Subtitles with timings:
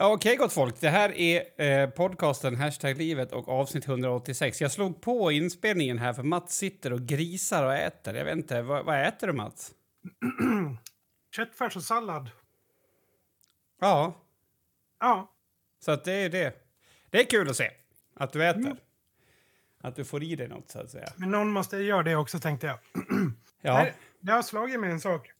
[0.00, 0.80] Okej, gott folk.
[0.80, 4.60] Det här är eh, podcasten Hashtag livet och avsnitt 186.
[4.60, 8.14] Jag slog på inspelningen här för Mats sitter och grisar och äter.
[8.14, 9.72] Jag vet inte, vad, vad äter du Mats?
[11.36, 12.30] Köttfärs och sallad.
[13.80, 14.24] Ja,
[15.00, 15.32] Ja,
[15.84, 16.54] så att det är det.
[17.10, 17.70] Det är kul att se
[18.14, 18.76] att du äter.
[19.80, 21.12] Att du får i dig något, så att säga.
[21.16, 22.78] men någon måste göra det också tänkte jag.
[23.60, 25.32] Ja, Nej, Det har slagit mig en sak.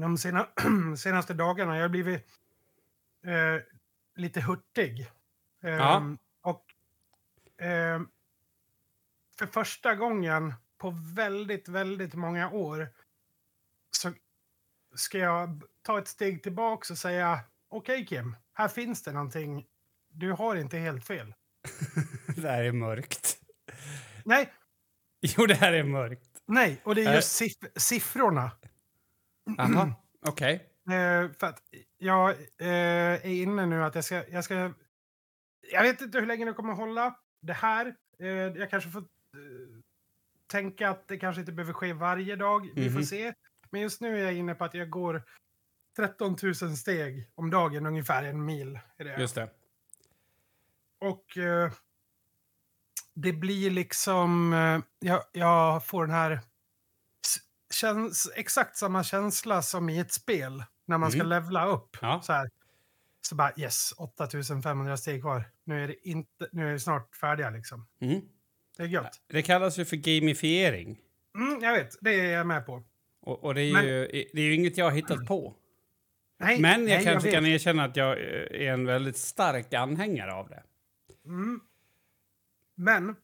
[0.00, 0.48] De sena,
[0.98, 2.26] senaste dagarna jag har blivit
[3.26, 3.62] eh,
[4.16, 5.00] lite hurtig.
[5.62, 6.02] Eh, Ja.
[6.40, 6.64] Och
[7.64, 8.00] eh,
[9.38, 12.88] för första gången på väldigt, väldigt många år
[13.90, 14.12] så
[14.94, 19.66] ska jag ta ett steg tillbaka och säga okej Kim, här finns det någonting.
[20.08, 21.34] Du har inte helt fel.
[22.36, 23.38] det här är mörkt.
[24.24, 24.52] Nej,
[25.20, 26.28] Jo, det här är mörkt.
[26.46, 27.14] nej, och det är Äh.
[27.14, 28.50] just siff- siffrorna.
[29.56, 29.92] Jaha,
[30.26, 30.54] okej.
[30.90, 31.62] Eh, för att
[31.98, 32.66] jag eh,
[33.12, 34.72] är inne nu att jag ska, jag ska...
[35.72, 37.94] Jag vet inte hur länge det kommer hålla det här.
[38.18, 39.04] Eh, jag kanske får eh,
[40.46, 42.70] tänka att det kanske inte behöver ske varje dag.
[42.74, 43.04] Vi får Mhm.
[43.06, 43.34] se.
[43.70, 45.22] Men just nu är jag inne på att jag går
[45.96, 48.78] 13 000 steg om dagen, ungefär en mil.
[48.96, 49.20] Är det.
[49.20, 49.50] Just det.
[51.00, 51.72] Och eh,
[53.14, 54.52] det blir liksom...
[54.52, 56.40] Eh, jag, jag får den här...
[57.70, 61.28] Känns, exakt samma känsla som i ett spel när man ska Mm.
[61.30, 61.96] levla upp.
[62.00, 62.20] Ja.
[62.24, 62.50] Så, här.
[63.20, 65.44] så bara yes, 8500 steg kvar.
[65.64, 67.86] Nu är, det inte, nu är vi snart färdiga liksom.
[68.00, 68.20] Mm.
[68.76, 69.20] Det är gött.
[69.28, 70.98] Det kallas ju för gamifiering.
[71.34, 72.84] Mm, jag vet, det är jag med på.
[73.20, 75.54] Och, och det, är Men- ju, det är ju inget jag har hittat på.
[76.40, 77.34] Nej, Men jag nej, kanske vet.
[77.34, 80.62] kan erkänna att jag eh, är en väldigt stark anhängare av det.
[81.24, 81.60] Mm.
[82.76, 83.16] Men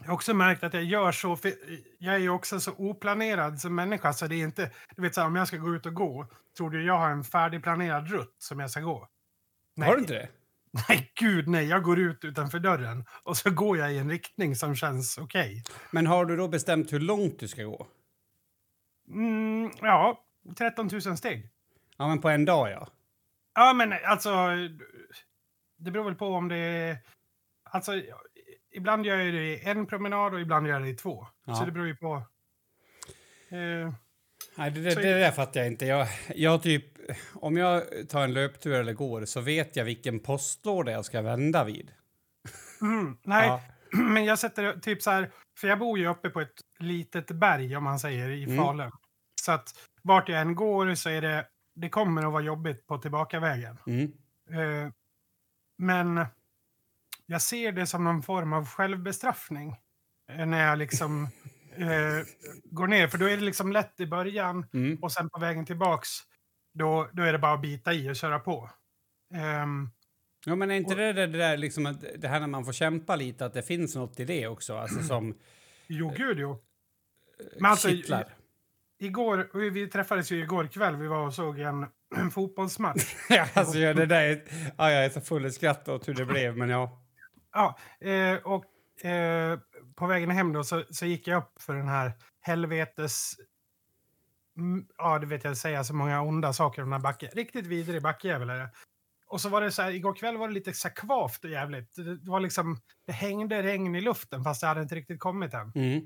[0.00, 1.52] jag har också märkt att jag gör så, för
[1.98, 5.20] jag är ju också så oplanerad som människa så det är inte, du vet så
[5.20, 8.36] här, om jag ska gå ut och gå, tror du jag har en färdigplanerad rutt
[8.38, 9.08] som jag ska gå?
[9.76, 9.88] Nej.
[9.88, 10.28] Har du inte det?
[10.88, 14.56] Nej, gud nej, jag går ut utanför dörren och så går jag i en riktning
[14.56, 15.62] som känns okej.
[15.90, 17.86] Men har du då bestämt hur långt du ska gå?
[19.08, 20.24] Mm, ja,
[20.58, 21.50] 13 000 steg.
[21.96, 22.88] Ja, men på en dag, ja.
[23.54, 24.30] Ja, men alltså,
[25.76, 26.98] det beror väl på om det är,
[27.64, 27.92] alltså,
[28.74, 31.26] ibland gör jag det i en promenad och ibland gör jag det i två.
[31.46, 31.54] Ja.
[31.54, 32.14] Så det beror ju på.
[33.48, 33.92] Eh,
[34.56, 35.86] Nej, det, det, det där fattar jag inte.
[35.86, 36.84] Jag, jag typ,
[37.34, 41.64] om jag tar en löptur eller går så vet jag vilken postlåda jag ska vända
[41.64, 41.90] vid.
[42.80, 43.60] Mm, nej, Ja.
[43.98, 47.76] men jag sätter typ så här, för jag bor ju uppe på ett litet berg
[47.76, 48.56] om man säger i Mm.
[48.56, 48.90] Falun.
[49.42, 52.98] Så att vart jag än går så är det, det kommer att vara jobbigt på
[52.98, 53.78] tillbakavägen.
[53.86, 54.12] Mm.
[54.50, 54.92] Eh,
[55.78, 56.26] men
[57.26, 59.76] jag ser det som någon form av självbestraffning.
[60.32, 61.28] eh, När jag liksom
[61.76, 62.26] eh,
[62.64, 64.98] går ner, för då är det liksom lätt i början Mm.
[65.02, 66.08] och sen på vägen tillbaks,
[66.74, 68.70] då, då är det bara att bita i och köra på.
[69.34, 69.90] Ehm,
[70.46, 72.72] Ja, men är inte Och- det det, där liksom att det här när man får
[72.72, 75.34] kämpa lite, att det finns något i det också, alltså som
[75.86, 76.62] jo, Eh, gud jo.
[77.60, 78.34] Men alltså, kittlar?
[78.98, 81.86] Igår, vi träffades ju igår kväll, vi var och såg en,
[82.16, 83.14] en fotbollsmatch.
[83.54, 84.42] Alltså, ja, det där är,
[84.78, 87.00] ja, jag är så full i skratt åt hur det blev, men ja.
[87.54, 88.64] Ja, eh, och
[89.04, 89.58] eh,
[89.94, 93.34] på vägen hem då så, så gick jag upp för den här helvetes...
[94.56, 97.30] Mm, ja, det vet jag säga så många onda saker om den här backen.
[97.32, 98.70] Riktigt vidrig backjävel är det.
[99.26, 101.96] Och så var det så här, igår kväll var det lite så kvavt och jävligt.
[101.96, 105.54] Det, det var liksom, det hängde regn i luften fast det hade inte riktigt kommit
[105.54, 105.72] än.
[105.74, 106.02] Mm.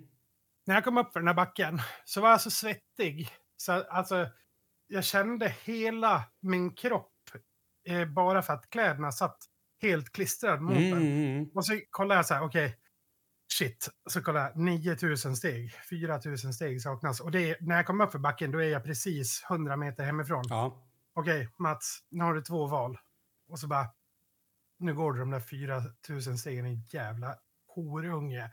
[0.66, 3.30] När jag kom upp för den här backen så var jag så svettig.
[3.56, 4.28] Så alltså,
[4.86, 7.12] jag kände hela min kropp
[7.88, 9.38] eh, bara för att kläderna satt
[9.80, 11.02] helt klistrad mot Mm, den.
[11.02, 12.76] mm, Och så kollar jag så här, okej.
[13.52, 13.88] shit.
[14.10, 15.72] Så kollar jag, 9000 steg.
[15.90, 17.20] 4000 steg saknas.
[17.20, 20.44] Och är, när jag kommer upp för backen, då är jag precis 100 meter hemifrån.
[20.48, 20.84] Ja.
[21.14, 22.98] Okej, Mats, nu har du två val.
[23.48, 23.86] Och så bara,
[24.78, 27.36] nu går du de där 4000 stegen, en jävla
[27.74, 28.50] horunge.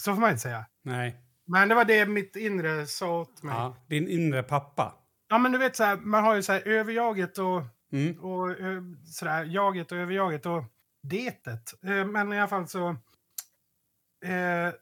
[0.00, 0.66] Så får man inte säga.
[0.82, 1.22] Nej.
[1.44, 3.54] Men det var det mitt inre sa åt mig.
[3.54, 3.84] Ja, Ja.
[3.88, 4.94] Din inre pappa.
[5.30, 7.62] men du vet så här, man har ju så här överjaget och,
[7.96, 8.20] Mm.
[8.20, 10.64] och ö, sådär, jaget och överjaget och
[11.02, 11.74] detet.
[11.82, 12.88] Eh, Men i alla fall så,
[14.24, 14.72] eh,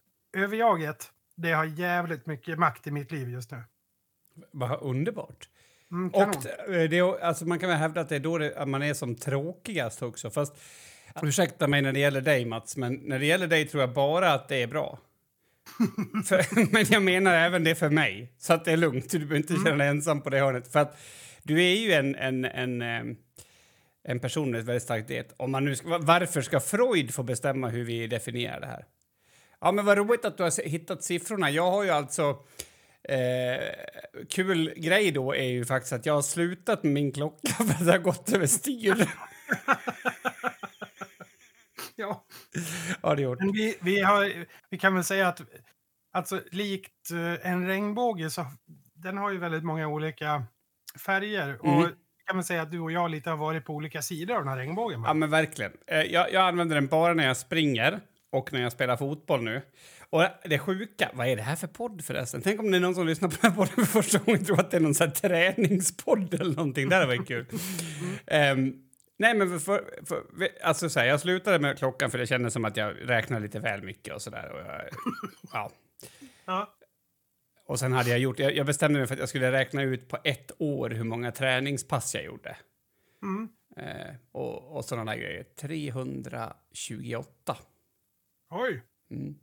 [0.42, 3.62] överjaget, det har jävligt mycket makt i mitt liv just nu.
[4.50, 5.48] Vad underbart.
[5.90, 6.10] Mm.
[6.10, 8.82] Och eh, det, alltså man kan väl hävda att det är då det, att man
[8.82, 10.30] är som tråkigast också.
[10.30, 10.56] Fast,
[11.22, 14.32] ursäkta mig när det gäller dig, Mats, men när det gäller dig tror jag bara
[14.32, 14.98] att det är bra.
[16.26, 19.10] för, men jag menar även det för mig, så att det är lugnt.
[19.10, 20.72] Du behöver inte känna dig ensam på det hörnet.
[20.72, 20.96] För att
[21.44, 23.16] du är ju en, en, en, eh,
[24.04, 25.34] en person med ett väldigt starkt det.
[25.36, 28.84] Om man nu ska, varför ska Freud få bestämma hur vi definierar det här?
[29.60, 31.50] Ja, men vad roligt att du har hittat siffrorna.
[31.50, 32.38] Jag har ju alltså
[33.08, 33.74] Eh,
[34.28, 37.86] kul grej då är ju faktiskt att jag har slutat med min klocka för att
[37.86, 39.10] det har gått överstyr.
[41.96, 42.24] Ja.
[43.02, 43.38] har det gjort.
[43.38, 45.40] Men vi, vi, har, vi kan väl säga att
[46.12, 48.46] alltså, likt eh, en regnbåge så
[48.94, 50.44] den har ju väldigt många olika
[50.98, 51.56] färger.
[51.60, 51.90] Och Mm.
[52.26, 54.48] kan man säga att du och jag lite har varit på olika sidor av den
[54.48, 55.02] här regnbågen.
[55.06, 55.72] Ja, men verkligen.
[55.86, 58.00] Eh, Jag, jag använder den bara när jag springer
[58.32, 59.62] och när jag spelar fotboll nu.
[60.10, 62.42] Och det sjuka, vad är det här för podd förresten?
[62.42, 64.46] Tänk om det är någon som lyssnar på den här podden för första gången och
[64.46, 66.88] tror att det är någon sån här träningspodd eller någonting.
[66.88, 67.46] Det hade varit kul.
[68.26, 68.74] Ehm,
[69.18, 70.24] nej, men för, för, för,
[70.62, 73.58] alltså så här, jag slutade med klockan för det kändes som att jag räknade lite
[73.60, 74.50] väl mycket och sådär.
[74.52, 74.88] Och, jag-
[75.52, 75.70] ja.
[76.46, 76.74] Ja.
[77.66, 80.08] Och sen hade jag gjort, jag, jag bestämde mig för att jag skulle räkna ut
[80.08, 82.56] på ett år hur många träningspass jag gjorde.
[83.22, 83.48] Mm.
[83.76, 85.44] Eh, och, och sådana där grejer.
[85.60, 87.56] 328.
[88.50, 88.82] Oj!
[89.10, 89.34] Mm.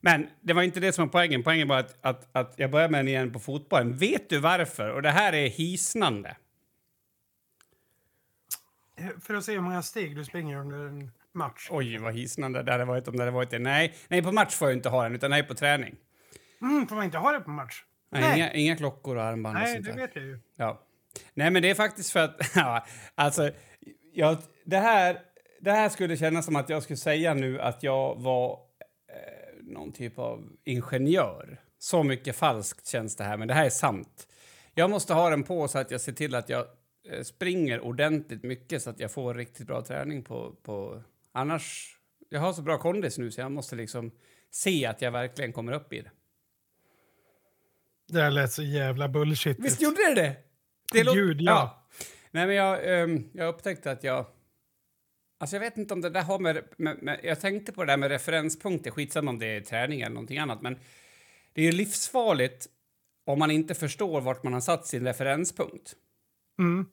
[0.00, 1.42] Men det var inte det som var poängen.
[1.42, 3.96] Poängen var att, att, att jag började med den igen på fotbollen.
[3.96, 4.90] Vet du varför?
[4.90, 6.36] Och det här är hisnande.
[9.20, 11.68] För att se hur många steg du springer under en match.
[11.70, 13.58] Oj, vad hisnande det hade varit om det hade varit det.
[13.58, 15.96] Nej, nej, på match får jag inte ha den, utan det är på träning.
[16.62, 17.84] Mm, får man inte ha det på match?
[18.10, 19.98] Nej, Inga, inga klockor och armband och Nej, sånt det där.
[19.98, 20.38] vet jag ju.
[20.56, 20.82] Ja.
[21.34, 22.36] Nej, men det är faktiskt för att...
[22.54, 23.50] Ja, alltså,
[24.12, 25.18] jag, det, här,
[25.60, 29.92] det här skulle kännas som att jag skulle säga nu att jag var eh, någon
[29.92, 31.60] typ av ingenjör.
[31.78, 34.28] Så mycket falskt känns det här, men det här är sant.
[34.74, 36.66] Jag måste ha den på så att jag ser till att jag
[37.10, 40.54] eh, springer ordentligt mycket så att jag får riktigt bra träning på...
[40.62, 41.96] på annars...
[42.28, 44.10] Jag har så bra kondis nu så jag måste liksom
[44.50, 46.10] se att jag verkligen kommer upp i det.
[48.12, 49.58] Det där lät så jävla bullshit.
[49.60, 50.36] Visst gjorde det det?
[50.92, 51.88] det Gud, ja.
[52.30, 54.26] Nej, men jag, ehm, jag upptäckte att jag...
[55.40, 57.20] Alltså jag vet inte om det där har med, med, med...
[57.22, 60.62] Jag tänkte på det där med referenspunkter, skitsamma om det är träning eller någonting annat,
[60.62, 60.78] men
[61.52, 62.66] det är ju livsfarligt
[63.26, 65.92] om man inte förstår vart man har satt sin referenspunkt.
[66.58, 66.86] Mm.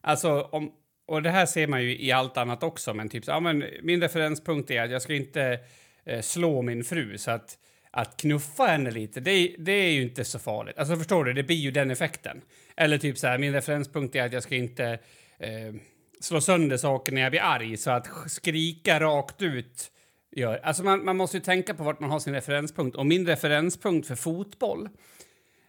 [0.00, 0.72] Alltså, om,
[1.06, 3.64] och det här ser man ju i allt annat också, men typ så, ja, men
[3.82, 5.60] min referenspunkt är att jag ska inte
[6.04, 7.58] eh, slå min fru, så att,
[7.96, 10.78] att knuffa henne lite, det, det är ju inte så farligt.
[10.78, 12.40] Alltså förstår du, det blir ju den effekten.
[12.76, 14.98] Eller typ så här, min referenspunkt är att jag ska inte
[15.38, 15.74] eh,
[16.20, 19.90] slå sönder saker när jag blir arg, så att skrika rakt ut
[20.30, 20.60] gör...
[20.62, 22.96] Alltså man, man måste ju tänka på vart man har sin referenspunkt.
[22.96, 24.88] Och min referenspunkt för fotboll,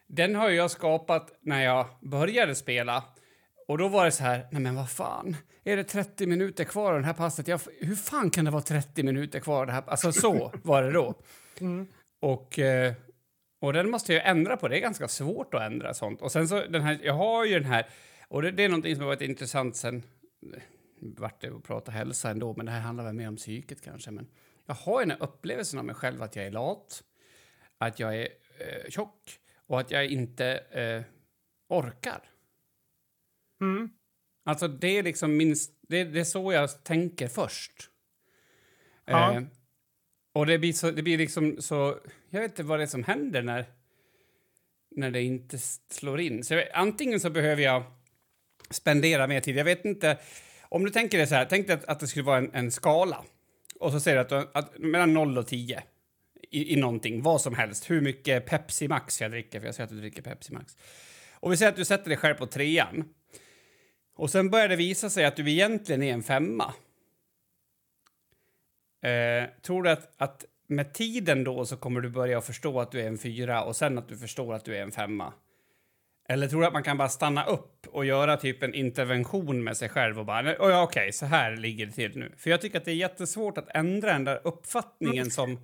[0.07, 3.03] den har jag skapat när jag började spela.
[3.67, 6.93] Och då var det så här, nej men vad fan, är det 30 minuter kvar
[6.93, 7.47] av det här passet?
[7.47, 9.83] Jag, hur fan kan det vara 30 minuter kvar av det här?
[9.87, 11.13] Alltså så var det då.
[11.59, 11.87] Mm.
[12.19, 12.93] Och, eh,
[13.59, 16.21] och den måste jag ändra på, det är ganska svårt att ändra sånt.
[16.21, 17.87] Och sen så, den här, jag har ju den här,
[18.27, 20.03] och det, det är någonting som har varit intressant sen,
[21.01, 24.11] vart det att prata hälsa ändå, men det här handlar väl mer om psyket kanske.
[24.11, 24.27] Men
[24.65, 27.03] jag har ju den här upplevelsen av mig själv att jag är lat,
[27.77, 28.27] att jag är
[28.59, 31.03] eh, tjock och att jag inte eh,
[31.69, 32.23] orkar.
[33.61, 33.89] Mm.
[34.45, 35.55] Alltså det är liksom min,
[35.87, 37.89] det, det är så jag tänker först.
[39.05, 39.33] Ja.
[39.33, 39.43] Eh,
[40.37, 41.99] och det blir, så, det blir liksom så...
[42.29, 43.65] Jag vet inte vad det är som händer när,
[44.95, 45.57] när det inte
[45.89, 46.43] slår in.
[46.43, 47.83] Så jag, vet- antingen så behöver jag
[48.69, 49.57] spendera mer tid.
[49.57, 50.17] Jag vet inte...
[50.61, 52.71] Om du tänker dig så här, tänk dig att, att det skulle vara en, en
[52.71, 53.23] skala.
[53.79, 55.83] Och så säger du att, att mellan 0 och 10
[56.51, 57.89] i, i någonting, vad som helst.
[57.89, 60.77] Hur mycket Pepsi Max jag dricker, för jag ser att du dricker Pepsi Max.
[61.33, 63.05] Och vi säger att du sätter dig själv på trean.
[64.15, 66.73] Och sen börjar det visa sig att du egentligen är en femma.
[69.07, 73.01] Eh, tror du att, att med tiden då så kommer du börja förstå att du
[73.01, 75.33] är en fyra och sen att du förstår att du är en femma?
[76.29, 79.77] Eller tror du att man kan bara stanna upp och göra typ en intervention med
[79.77, 82.31] sig själv och bara, oh, ja, okej, så här ligger det till nu.
[82.37, 85.59] För jag tycker att det är jättesvårt att ändra den där uppfattningen som...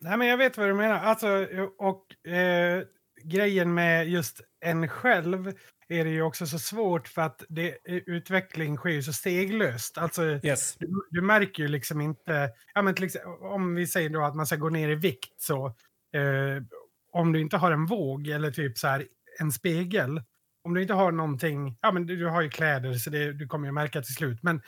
[0.00, 0.98] Nej, men jag vet vad du menar.
[0.98, 1.46] Alltså,
[1.78, 2.82] och eh,
[3.24, 5.52] grejen med just en själv
[5.88, 9.98] är det ju också så svårt för att det, eh, utveckling sker ju så steglöst.
[9.98, 10.76] Alltså, Yes.
[10.78, 12.50] du, du märker ju liksom inte...
[12.74, 15.66] Ja, men exempel, om vi säger då att man ska gå ner i vikt så...
[16.12, 16.62] Eh,
[17.12, 19.06] om du inte har en våg eller typ så här
[19.40, 20.22] en spegel.
[20.64, 21.78] Om du inte har någonting...
[21.80, 24.42] Ja, men du, du har ju kläder så det, du kommer ju märka till slut.
[24.42, 24.62] Men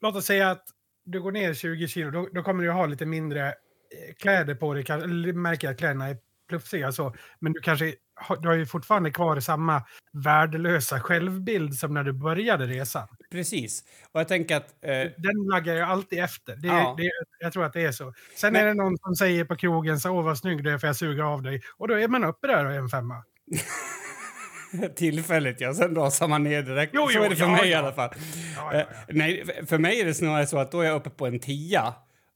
[0.00, 0.64] låt oss säga att
[1.04, 2.10] du går ner 20 kilo.
[2.10, 4.84] Då, då kommer du ha lite mindre eh, kläder på dig.
[4.88, 7.14] Eller märker att kläderna är plufsiga så.
[7.38, 7.94] Men du kanske
[8.42, 13.08] du har ju fortfarande kvar samma värdelösa självbild som när du började resan.
[13.30, 13.84] Precis.
[14.12, 14.66] Och jag tänker att...
[14.84, 16.56] Eh, Den laggar ju alltid efter.
[16.56, 16.94] Det, Ja.
[16.98, 18.12] det, jag tror att det är så.
[18.36, 20.78] Sen Men- är det någon som säger på krogen så åh vad snygg du är
[20.78, 21.60] för jag suger av dig.
[21.76, 23.24] Och då är man uppe där och är en femma.
[24.96, 25.74] tillfälligt, ja.
[25.74, 26.92] Sen rasar man ner direkt.
[26.94, 27.78] Jo, så jo, är det för ja, mig i ja.
[27.78, 28.10] alla fall.
[28.56, 31.26] Ja, Eh, nej, för mig är det snarare så att då är jag uppe på
[31.26, 31.94] en tia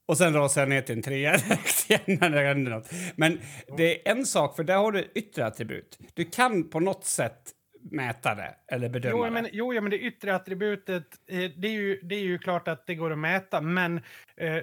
[0.08, 2.90] Och sen rasar jag ner till en trea direkt igen när det händer något.
[3.16, 3.38] Men
[3.76, 5.98] det är en sak, för där har du yttre attribut.
[6.14, 7.52] Du kan på något sätt
[7.90, 9.50] mäta det eller bedöma Jo, men, det.
[9.52, 12.86] jo, ja, men det yttre attributet, eh, det, är ju, det är ju klart att
[12.86, 13.96] det går att mäta, men
[14.36, 14.56] eh,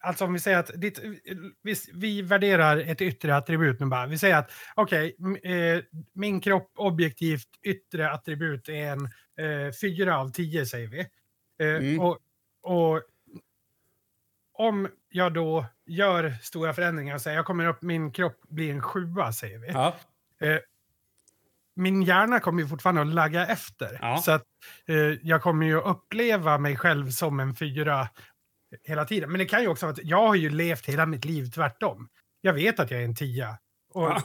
[0.00, 1.00] alltså om vi säger att ditt,
[1.62, 4.06] vi, vi värderar ett yttre attribut nu bara.
[4.06, 5.82] Vi säger att okej, m- eh,
[6.14, 9.04] min kropp objektivt yttre attribut är en
[9.40, 11.00] eh, fyra av tio säger vi.
[11.00, 11.06] Eh,
[11.76, 12.00] Mm.
[12.00, 12.18] och,
[12.62, 13.02] och
[14.58, 18.82] om jag då gör stora förändringar och säger jag kommer upp, min kropp blir en
[18.82, 19.94] sjua säger vi Ja.
[21.76, 23.98] min hjärna kommer ju fortfarande att lagga efter.
[24.02, 24.16] Ja.
[24.18, 24.44] Så att
[24.88, 28.08] eh, jag kommer ju uppleva mig själv som en fyra
[28.84, 29.30] hela tiden.
[29.32, 32.08] Men det kan ju också vara att jag har ju levt hela mitt liv tvärtom.
[32.40, 33.58] Jag vet att jag är en tia.
[33.96, 34.22] Och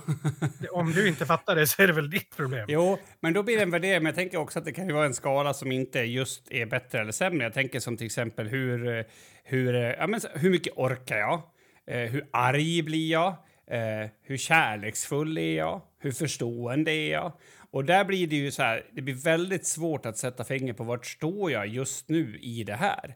[0.71, 2.65] om du inte fattar det så är det väl ditt problem.
[2.69, 4.03] Jo, men då blir det en värdering.
[4.03, 6.65] Men jag tänker också att det kan ju vara en skala som inte just är
[6.65, 7.43] bättre eller sämre.
[7.43, 9.05] Jag tänker som till exempel hur,
[9.43, 11.41] hur, ja, men, hur mycket orkar jag?
[11.87, 13.27] Eh, hur arg blir jag?
[13.67, 15.81] Eh, hur kärleksfull är jag?
[15.99, 17.33] Hur förstående är jag?
[17.71, 20.83] Och där blir det ju så här, det blir väldigt svårt att sätta finger på
[20.83, 23.15] vart står jag just nu i det här.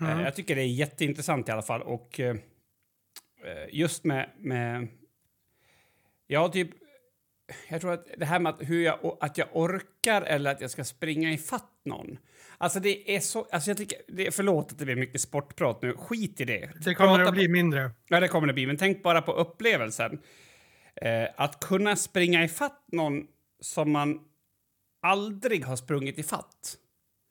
[0.00, 1.82] Eh, jag tycker det är jätteintressant i alla fall.
[1.82, 2.20] Och
[3.70, 4.88] just med, med
[6.26, 6.70] Ja, typ...
[7.68, 10.70] Jag tror att det här med att, hur jag, att jag orkar eller att jag
[10.70, 12.18] ska springa i fatt någon.
[12.58, 13.46] Alltså det är så...
[13.52, 15.96] Alltså jag tycker, det förlåt att det blir mycket sportprat nu.
[15.96, 16.70] Skit i det.
[16.84, 17.90] Det kommer Prata att bli mindre.
[18.08, 18.66] Ja, det kommer det bli.
[18.66, 20.20] Men tänk bara på upplevelsen.
[20.96, 23.26] Eh, att kunna springa i fatt någon
[23.60, 24.20] som man
[25.02, 26.76] aldrig har sprungit i fatt.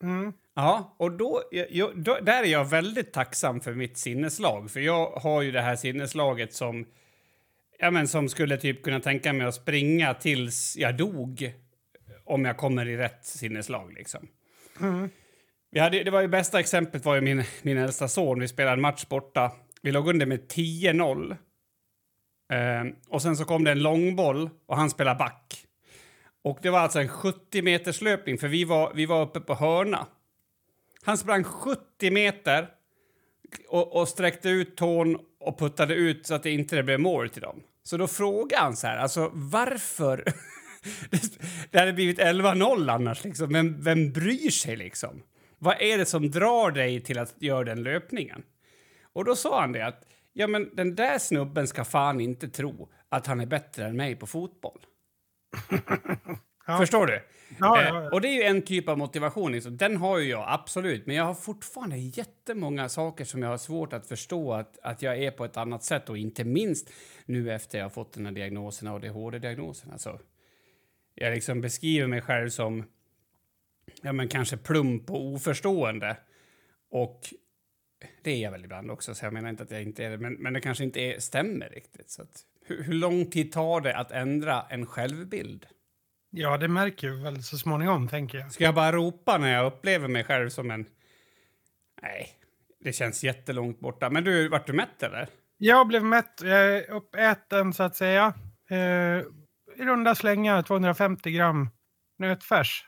[0.04, 0.34] Mm.
[0.56, 4.72] Ja, och då, jag, då, där är jag väldigt tacksam för mitt sinneslag.
[4.72, 6.86] För jag har ju det här sinneslaget som,
[7.84, 11.54] ja, men som skulle typ kunna tänka mig att springa tills jag dog
[12.26, 13.94] om jag kommer i rätt sinneslag.
[13.94, 14.28] Liksom.
[14.80, 15.10] Mm.
[15.72, 18.40] Vi hade, det var ju bästa exemplet var ju min, min äldsta son.
[18.40, 19.52] Vi spelade en match borta.
[19.82, 21.32] Vi låg under med 10-0.
[22.54, 25.66] Eh, och sen så kom det en långboll och han spelade back.
[26.44, 29.54] Och det var alltså en 70 meters löpning för vi var, vi var uppe på
[29.54, 30.08] hörna.
[31.04, 32.68] Han sprang 70 meter
[33.70, 37.42] och, och sträckte ut tån och puttade ut så att det inte blev mål till
[37.42, 37.64] dem.
[37.84, 40.24] Så då frågade han så här, alltså varför?
[41.72, 45.24] det hade blivit 11-0 annars liksom, men vem bryr sig liksom?
[45.60, 48.44] Vad är det som drar dig till att göra den löpningen?
[49.14, 52.90] Och då sa han det att, ja men den där snubben ska fan inte tro
[53.10, 54.80] att han är bättre än mig på fotboll.
[56.68, 56.78] Ja.
[56.78, 57.22] Förstår du?
[57.60, 58.10] Ja, Eh, ja, ja.
[58.12, 59.52] och det är ju en typ av motivation.
[59.52, 59.78] Liksom.
[59.78, 61.06] Den har ju jag absolut.
[61.06, 65.24] Men jag har fortfarande jättemånga saker som jag har svårt att förstå att, att jag
[65.24, 66.10] är på ett annat sätt.
[66.10, 66.90] Och inte minst
[67.26, 69.92] nu efter jag har fått den här diagnosen, ADHD-diagnosen.
[69.92, 70.20] Alltså,
[71.16, 72.84] jag liksom beskriver mig själv som
[74.02, 76.18] ja, men kanske plump och oförstående.
[76.90, 77.34] Och
[78.24, 80.18] det är jag väl ibland också, så jag menar inte att jag inte är det.
[80.18, 82.10] Men, men det kanske inte är, stämmer riktigt.
[82.10, 85.66] Så att, hur, hur lång tid tar det att ändra en självbild?
[86.36, 88.52] Ja, det märker vi väl så småningom, tänker jag.
[88.52, 90.86] Ska jag bara ropa när jag upplever mig själv som en...
[92.02, 92.30] Nej,
[92.80, 94.10] det känns jättelångt borta.
[94.10, 95.28] Men du, vart du mätt eller?
[95.58, 98.34] Jag blev mätt, jag är uppäten så att säga.
[98.70, 98.78] Eh,
[99.78, 101.70] I runda slängar 250 gram
[102.20, 102.88] nötfärs.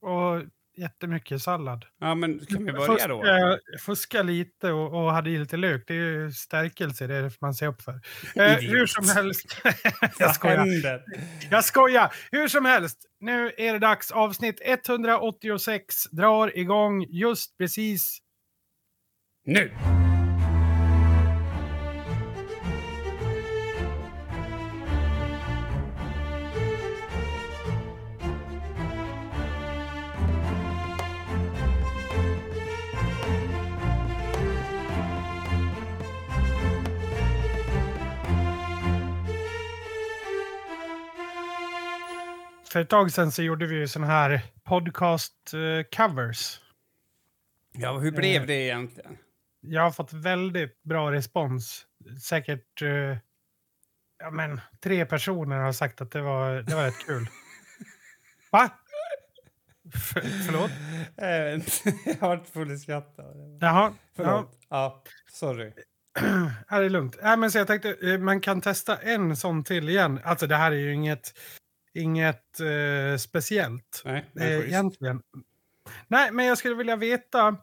[0.00, 0.42] Och
[0.76, 1.84] jättemycket sallad.
[2.00, 3.22] Ja, men kan vi börja då?
[3.22, 5.84] Fuska, fuska lite och, och hade i lite lök.
[5.86, 8.00] Det är ju stärkelse, det är det man ser upp för.
[8.36, 9.56] Eh, hur som helst.
[10.18, 11.02] jag skojar.
[11.50, 12.14] Jag skojar!
[12.30, 14.10] Hur som helst, nu är det dags.
[14.10, 18.18] Avsnitt 186 drar igång just precis
[19.44, 19.70] Nu!
[42.74, 46.60] För ett tag sedan så gjorde vi ju såna här podcast-covers.
[47.72, 49.18] Ja, hur blev det egentligen?
[49.60, 51.86] Jag har fått väldigt bra respons.
[52.22, 53.16] Säkert eh,
[54.18, 57.26] ja, men, tre personer har sagt att det var, det var rätt kul.
[58.52, 58.70] Va?
[59.92, 60.70] För, förlåt?
[62.06, 63.14] jag har varit full i skratt.
[63.60, 63.92] Jaha.
[63.92, 64.58] Ja, Förlåt.
[64.68, 65.72] Ja, sorry.
[66.68, 67.16] det är lugnt.
[67.22, 70.20] Ja, men så jag tänkte eh, man kan testa en sån till igen.
[70.24, 71.32] Alltså det här är ju inget,
[71.94, 74.02] inget eh, speciellt.
[74.04, 75.22] Nej, Eh, egentligen.
[76.08, 77.56] Nej, men jag skulle vilja veta...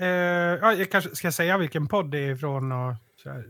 [0.00, 2.72] Eh, ja, jag kanske ska säga vilken podd det är ifrån.
[2.72, 3.44] Och så här.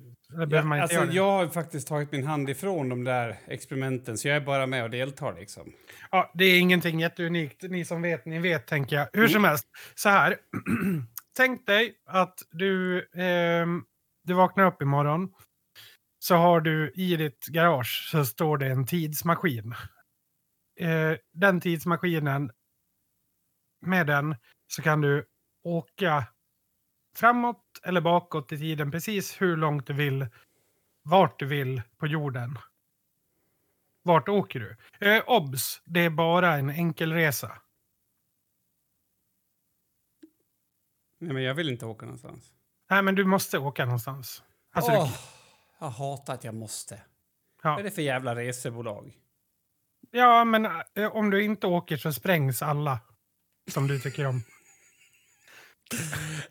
[0.50, 4.40] Ja, alltså, jag har faktiskt tagit min hand ifrån de där experimenten, så jag är
[4.40, 5.34] bara med och deltar.
[5.34, 5.72] Liksom.
[6.10, 7.62] Ja, det är ingenting jätteunikt.
[7.62, 9.08] Ni som vet, ni vet, tänker jag.
[9.12, 9.32] Hur Mm.
[9.32, 10.36] som helst, så här.
[11.36, 13.66] tänk dig att du, eh,
[14.24, 15.28] du vaknar upp imorgon.
[16.18, 19.74] Så har du i ditt garage så står det en tidsmaskin.
[20.76, 22.52] Eh, den tidsmaskinen,
[23.80, 25.26] med den så kan du
[25.62, 26.26] åka
[27.16, 30.26] framåt eller bakåt i tiden precis hur långt du vill,
[31.02, 32.58] vart du vill på jorden.
[34.02, 34.76] Vart åker du?
[35.06, 35.82] Eh, obs!
[35.84, 37.62] Det är bara en enkelresa.
[41.18, 42.52] Nej, men jag vill inte åka någonstans.
[42.90, 44.42] Nej, men du måste åka någonstans.
[44.72, 45.14] Alltså, Åh, du,
[45.78, 47.02] jag hatar att jag måste.
[47.62, 47.70] Ja.
[47.70, 49.18] Vad är det för jävla resebolag?
[50.16, 53.00] Ja, men eh, om du inte åker så sprängs alla
[53.70, 54.42] som du tycker om.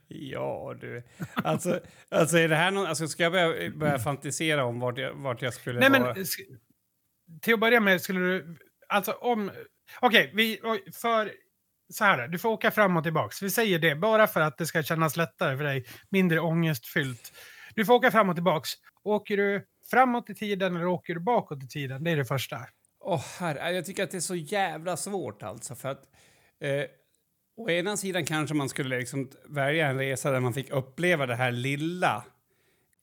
[0.08, 1.04] Ja, du.
[1.34, 1.80] Alltså,
[2.12, 5.42] alltså är det här någon, alltså ska jag börja, börja fantisera om vart jag, vart
[5.42, 6.14] jag skulle Nej, men vara?
[6.14, 6.60] sk-
[7.42, 8.58] till att börja med skulle du...
[8.90, 9.52] Alltså om...
[10.00, 10.60] Okej, vi...
[10.64, 11.32] oj, för...
[11.94, 13.42] Så här, du får åka fram och tillbaks.
[13.42, 15.86] Vi säger det bara för att det ska kännas lättare för dig.
[16.10, 17.34] Mindre ångestfyllt.
[17.76, 18.70] Du får åka fram och tillbaks.
[19.04, 22.04] Åker du framåt i tiden eller åker du bakåt i tiden?
[22.04, 22.58] Det är det första.
[23.08, 25.76] Åh, herre, jag tycker att det är så jävla svårt alltså.
[25.76, 26.10] För att,
[26.60, 26.84] eh,
[27.58, 31.36] å ena sidan kanske man skulle liksom välja en resa där man fick uppleva det
[31.36, 32.26] här lilla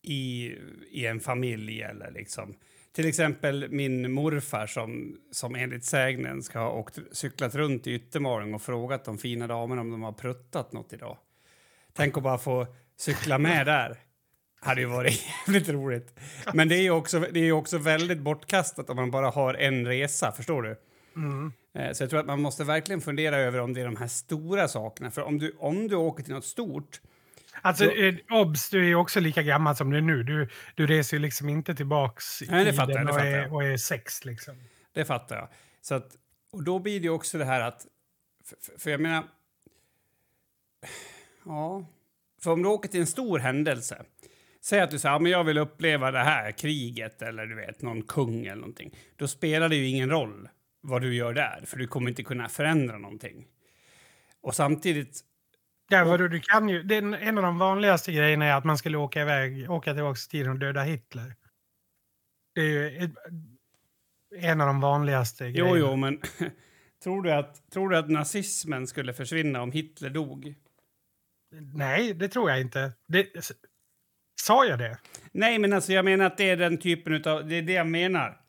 [0.03, 0.55] i,
[0.91, 2.55] i en familj eller liksom.
[2.93, 8.55] Till exempel min morfar som, som enligt sägnen ska ha åkt, cyklat runt i Yttermaring
[8.55, 11.19] och frågat de fina damerna om de har pruttat något idag.
[11.93, 12.67] Tänk att bara få
[12.97, 13.99] cykla med där.
[14.65, 16.19] Hade ju varit jävligt roligt.
[16.55, 19.87] Men det är ju också, det är också väldigt bortkastat om man bara har en
[19.87, 20.77] resa, förstår du?
[21.17, 21.53] Mm.
[21.75, 24.07] Eh, Så jag tror att man måste verkligen fundera över om det är de här
[24.07, 25.11] stora sakerna.
[25.11, 27.01] För om du, om du åker till något stort...
[27.63, 30.23] Alltså, Så- eh, obs, du är ju också lika gammal som du är nu.
[30.23, 33.27] Du, du reser ju liksom inte tillbaks i Nej, det fattar jag, det och, fattar
[33.27, 33.53] är, jag.
[33.53, 34.55] och är sex liksom.
[34.93, 35.49] Det fattar jag.
[35.83, 36.17] Så att,
[36.53, 37.87] och då blir det ju också det här att...
[38.45, 39.25] För- för jag menar...
[41.45, 41.87] Ja.
[42.43, 44.03] För om du åker till en stor händelse.
[44.65, 48.03] Säg att du säger att jag vill uppleva det här kriget eller du vet någon
[48.03, 48.97] kung eller någonting.
[49.17, 50.49] Då spelar det ju ingen roll
[50.81, 53.47] vad du gör där, för du kommer inte kunna förändra någonting.
[54.41, 55.21] Och samtidigt
[55.89, 58.79] Ja, vadå, du kan ju, det är en- av de vanligaste grejerna är att man
[58.79, 61.35] skulle åka iväg, åka tillbaka i tiden och döda Hitler.
[62.55, 63.11] Det är ju ett,
[64.37, 65.79] en av de vanligaste Jo, grejerna.
[65.91, 66.21] jo, men
[67.05, 70.55] tror du, att, tror du att nazismen skulle försvinna om Hitler dog?
[71.75, 72.93] Nej, det tror jag inte.
[73.07, 73.27] Det,
[74.35, 74.99] sa jag det?
[75.33, 77.49] Nej, men alltså jag menar att det är den typen av...
[77.49, 78.41] Det är det jag menar.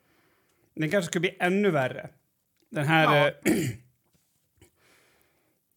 [0.76, 2.10] Den kanske skulle bli ännu värre.
[2.70, 3.04] Den här
[3.44, 3.52] Ja.
[3.52, 3.54] eh,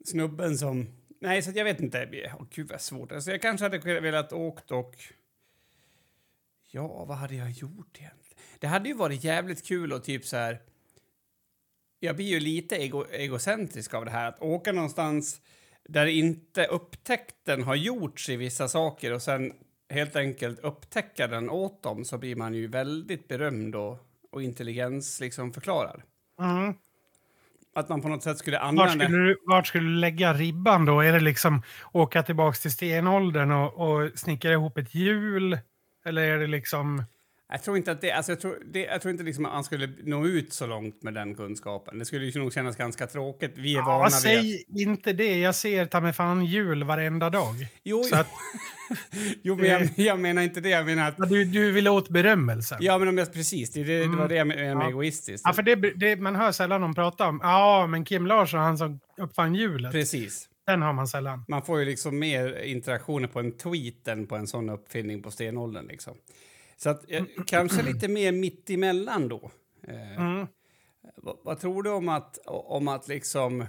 [0.04, 0.86] snubben som...
[1.20, 2.30] Nej, så jag vet inte.
[2.38, 3.12] Åh, gud vad svårt.
[3.12, 4.94] Alltså jag kanske hade velat åkt och...
[6.70, 8.42] Ja, vad hade jag gjort egentligen?
[8.58, 10.60] Det hade ju varit jävligt kul och typ så här...
[12.00, 14.28] Jag blir ju lite ego egocentrisk av det här.
[14.28, 15.40] Att åka någonstans
[15.84, 19.52] där inte upptäckten har gjorts i vissa saker och sen
[19.90, 23.99] helt enkelt upptäcka den åt dem så blir man ju väldigt berömd och,
[24.31, 26.05] och intelligens liksom förklarar.
[26.40, 26.75] Mm.
[27.75, 29.05] Att man på något sätt skulle Vart, använda...
[29.05, 31.01] skulle du, vart skulle du lägga ribban då?
[31.01, 35.59] Är det liksom åka tillbaka till stenåldern och, och snickra ihop ett hjul?
[36.05, 37.05] Eller är det liksom...
[37.48, 38.11] Jag tror inte att det...
[38.12, 41.02] Alltså jag, tror, det, jag tror inte liksom att man skulle nå ut så långt
[41.02, 41.98] med den kunskapen.
[41.98, 43.52] Det skulle ju nog kännas ganska tråkigt.
[43.54, 44.12] Vi är vana Ja, vid att...
[44.22, 45.38] säg inte det.
[45.38, 47.54] Jag ser ta mig fan hjul varenda dag.
[47.85, 48.26] Jo, Så att,
[49.42, 50.68] jo men jag, jag menar inte det.
[50.68, 51.28] Jag menar att...
[51.28, 52.78] du, du vill åt berömmelsen.
[52.80, 53.72] Ja, men om jag, precis.
[53.72, 54.28] Det, det, det var Mm.
[54.28, 54.88] det jag menade med Ja.
[54.88, 55.42] egoistiskt.
[55.46, 57.40] Ja, för det, det, man hör sällan någon prata om.
[57.42, 59.92] Ja, men Kim Larsson, han som uppfann hjulet.
[59.92, 60.48] Precis.
[60.66, 61.44] Den har man sällan.
[61.48, 65.30] Man får ju liksom mer interaktioner på en tweet än på en sån uppfinning på
[65.30, 65.87] stenåldern.
[65.87, 66.14] Liksom.
[66.76, 69.50] Så att, eh, kanske lite mer mitt emellan då.
[69.88, 70.46] Eh, Mm.
[71.16, 73.66] vad, vad tror du om att, om att liksom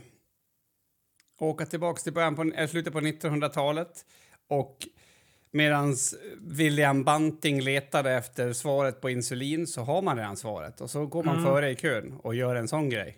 [1.39, 4.05] åka tillbaka till början på, eller slutet på 1900-talet
[4.47, 4.77] och
[5.51, 5.95] medan
[6.41, 11.23] William Banting letade efter svaret på insulin så har man redan svaret och så går
[11.23, 11.45] man Mm.
[11.45, 13.17] före i kön och gör en sån grej.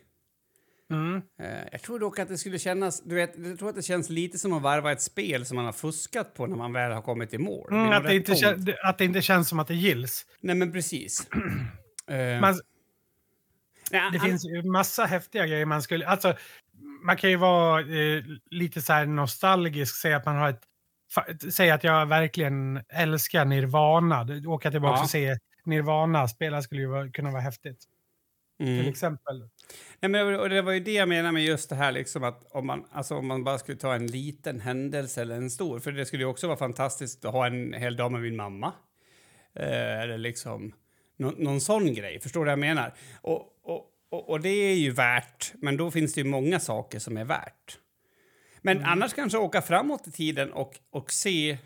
[0.91, 1.21] Mm.
[1.39, 3.01] Eh, jag tror dock att det skulle kännas...
[3.01, 5.65] Du vet, jag tror att det känns lite som att varva ett spel som man
[5.65, 7.73] har fuskat på när man väl har kommit i mål.
[7.73, 10.25] Mm, att, det inte kän, att det inte känns som att det gills.
[10.41, 11.27] Nej, men precis.
[12.09, 12.59] Eh, Man,
[13.91, 16.07] nej, det finns ju massa häftiga grejer man skulle...
[16.07, 16.33] Alltså,
[17.05, 20.63] man kan ju vara eh, lite så nostalgisk, säga att man har ett...
[21.53, 24.27] Säga att jag verkligen älskar Nirvana.
[24.47, 25.03] Åka tillbaka Ja.
[25.03, 27.83] och se Nirvana spela skulle ju vara, kunna vara häftigt.
[28.59, 28.79] Mm.
[28.79, 29.49] Till exempel.
[29.99, 32.47] Nej, men, och det var ju det jag menade med just det här liksom att
[32.51, 35.91] om man, alltså, om man bara skulle ta en liten händelse eller en stor, för
[35.91, 38.73] det skulle ju också vara fantastiskt att ha en hel dag med min mamma.
[39.55, 40.73] Eh, eller liksom
[41.17, 42.93] nå, någon sån grej, förstår du vad jag menar?
[43.21, 46.99] Och, och, och, och det är ju värt, men då finns det ju många saker
[46.99, 47.77] som är värt.
[48.61, 48.89] Men Mm.
[48.89, 51.57] annars kanske åka framåt i tiden och, och se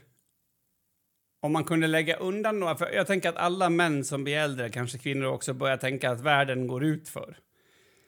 [1.43, 2.75] om man kunde lägga undan några...
[2.75, 6.21] För jag tänker att alla män som blir äldre, kanske kvinnor också, börjar tänka att
[6.21, 7.37] världen går ut för.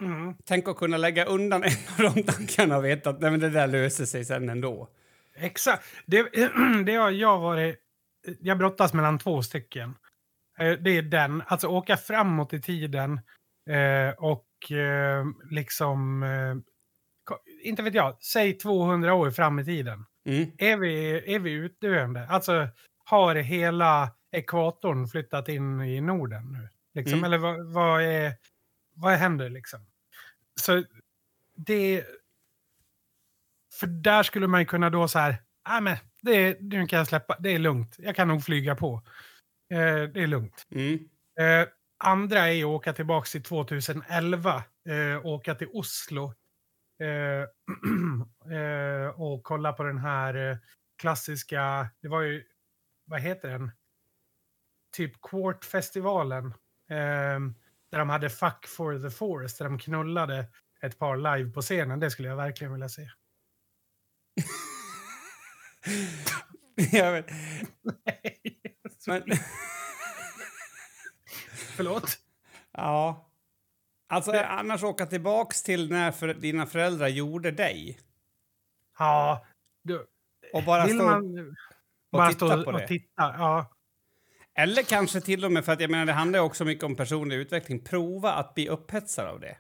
[0.02, 0.36] Mm.
[0.46, 1.64] Tänk att kunna lägga undan
[1.98, 4.90] en av de tankarna och veta att nej, men det där löser sig sen ändå.
[5.36, 5.84] Exakt.
[6.06, 6.30] Det,
[6.86, 7.76] det har jag varit...
[8.40, 9.96] Jag brottas mellan två stycken.
[10.60, 13.20] Eh, Det är den, alltså åka framåt i tiden
[13.70, 16.24] eh, och eh, liksom...
[17.64, 20.06] Inte vet jag, säg 200 år fram i tiden.
[20.26, 20.52] Mm.
[20.58, 22.28] Är vi, är vi utdöende?
[22.30, 22.68] Alltså,
[23.06, 26.70] har hela ekvatorn flyttat in i Norden nu?
[26.94, 27.18] Liksom?
[27.18, 27.24] Mm.
[27.24, 28.34] Eller vad, vad, är,
[28.94, 29.80] vad händer liksom?
[30.62, 30.84] Så
[31.56, 32.06] det...
[33.80, 37.08] För där skulle man ju kunna då så här, ah, men det, nu kan jag
[37.08, 39.02] släppa, det är lugnt, jag kan nog flyga på.
[39.74, 40.68] Eh, det är lugnt.
[40.72, 40.94] Mm.
[41.40, 46.34] Eh, andra är att åka tillbaka till 2011, eh, åka till Oslo
[47.00, 47.42] eh,
[48.58, 50.58] eh, och kolla på den här eh,
[51.02, 52.44] klassiska, det var ju,
[53.06, 53.72] vad heter den?
[54.92, 56.46] Typ Quartfestivalen.
[56.90, 57.40] Eh,
[57.90, 60.48] där de hade Fuck for the Forest, där de knullade
[60.82, 62.00] ett par live på scenen.
[62.00, 63.10] Det skulle jag verkligen vilja se.
[66.92, 67.30] Vet.
[69.08, 69.24] Men,
[71.76, 72.20] Förlåt?
[72.72, 73.32] ja.
[74.08, 78.00] Alltså, annars åka tillbaks till när för, dina föräldrar gjorde dig
[79.00, 79.46] Ja,
[79.84, 80.08] du,
[80.54, 81.56] och bara stå man
[82.16, 82.88] och bara titta stå på och det.
[82.88, 83.08] titta?
[83.18, 83.72] Ja.
[84.58, 86.96] Eller kanske till och med, för att jag menar det handlar ju också mycket om
[86.96, 89.58] personlig utveckling, prova att bli upphetsad av det.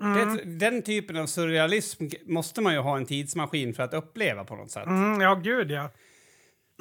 [0.00, 0.36] Mm.
[0.36, 0.44] det.
[0.44, 4.70] Den typen av surrealism måste man ju ha en tidsmaskin för att uppleva på något
[4.70, 4.86] sätt.
[4.86, 5.90] Mm, ja, gud ja.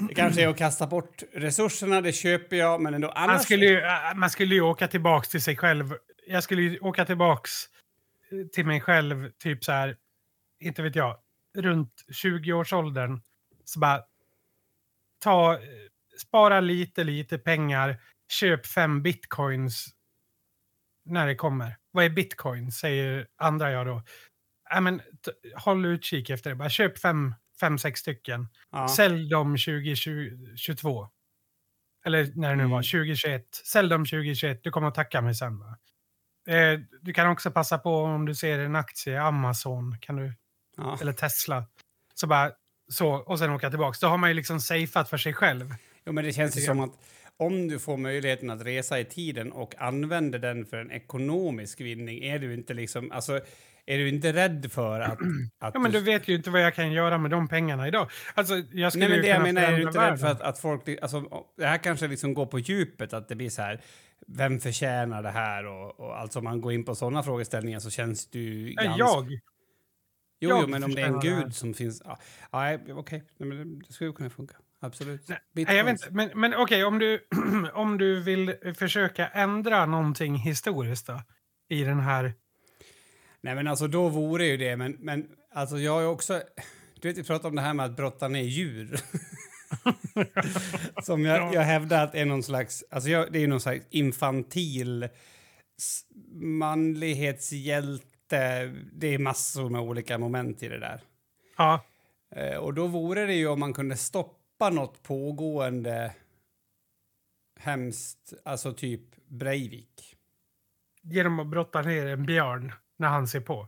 [0.07, 3.33] Det kanske är att kasta bort resurserna, det köper jag, men ändå annars...
[3.33, 5.93] Man skulle, ju, äh, man skulle ju åka tillbaks till sig själv.
[6.27, 7.51] Jag skulle ju åka tillbaks
[8.31, 9.95] eh, till mig själv, typ så här,
[10.59, 11.17] inte vet jag,
[11.57, 13.21] runt 20-årsåldern.
[13.65, 14.01] Så bara
[15.19, 15.59] ta,
[16.21, 18.01] spara lite, lite pengar,
[18.31, 19.85] köp fem bitcoins
[21.05, 21.77] när det kommer.
[21.91, 24.03] Vad är bitcoin, säger andra jag då.
[24.73, 25.01] Äh, men,
[25.55, 26.55] håll utkik efter det.
[26.55, 28.47] Bara köp fem, fem, sex stycken.
[28.71, 28.87] ja.
[28.87, 31.09] Sälj dem 2022.
[32.05, 32.71] Eller när det nu Mm.
[32.71, 33.55] var, 2021.
[33.55, 35.59] Sälj dem 2021, du kommer att tacka mig sen.
[35.59, 35.77] Va?
[36.47, 40.33] Eh, du kan också passa på om du ser en aktie Amazon kan du,
[40.77, 40.97] Ja.
[41.01, 41.65] eller Tesla.
[42.15, 42.51] Så bara
[42.89, 43.97] så, och sen åka tillbaka.
[44.01, 45.75] Då har man ju liksom safeat för sig själv.
[46.05, 46.91] Jo, men det känns ju som att
[47.37, 52.23] om du får möjligheten att resa i tiden och använder den för en ekonomisk vinning,
[52.23, 53.39] är du inte liksom, alltså,
[53.85, 55.19] är du inte rädd för att...
[55.59, 58.09] att Ja, men du vet ju inte vad jag kan göra med de pengarna idag.
[58.33, 60.59] Alltså, jag skulle Nej, men det jag menar, är du inte rädd för att, att
[60.59, 60.81] folk...
[61.01, 63.81] Alltså, det här kanske liksom går på djupet, att det blir så här...
[64.27, 65.65] Vem förtjänar det här?
[65.65, 68.29] Och, och alltså om man går in på sådana frågeställningar så känns.
[68.33, 69.39] Nej, ganska- Jag?
[70.39, 72.01] Jo, jo, men om det är en gud som finns...
[72.05, 72.19] Ja,
[72.51, 74.55] ja, okej, men det- skulle kunna funka.
[74.81, 75.27] Absolut.
[75.27, 75.39] Nej,
[75.77, 77.27] jag vet inte, men, men okej, om, du,
[77.73, 81.21] om du vill försöka ändra någonting historiskt då,
[81.69, 82.33] i den här...
[83.41, 86.41] Nej, men alltså då vore ju det, men, men alltså jag är också...
[87.01, 88.99] Du vet, vi pratade om det här med att brotta ner djur.
[91.03, 92.83] Som jag, jag hävdar att är någon slags...
[92.91, 95.03] Alltså jag, det är någon slags infantil
[95.77, 96.01] s-
[98.31, 98.89] manlighetshjälte.
[98.93, 101.01] Det är massor med olika moment i det där.
[101.57, 101.81] Ja,
[102.31, 106.15] Eh, och då vore det ju om man kunde stoppa något pågående
[107.59, 110.15] hemskt, alltså typ Breivik.
[111.01, 113.67] genom att brotta ner en björn när han ser på.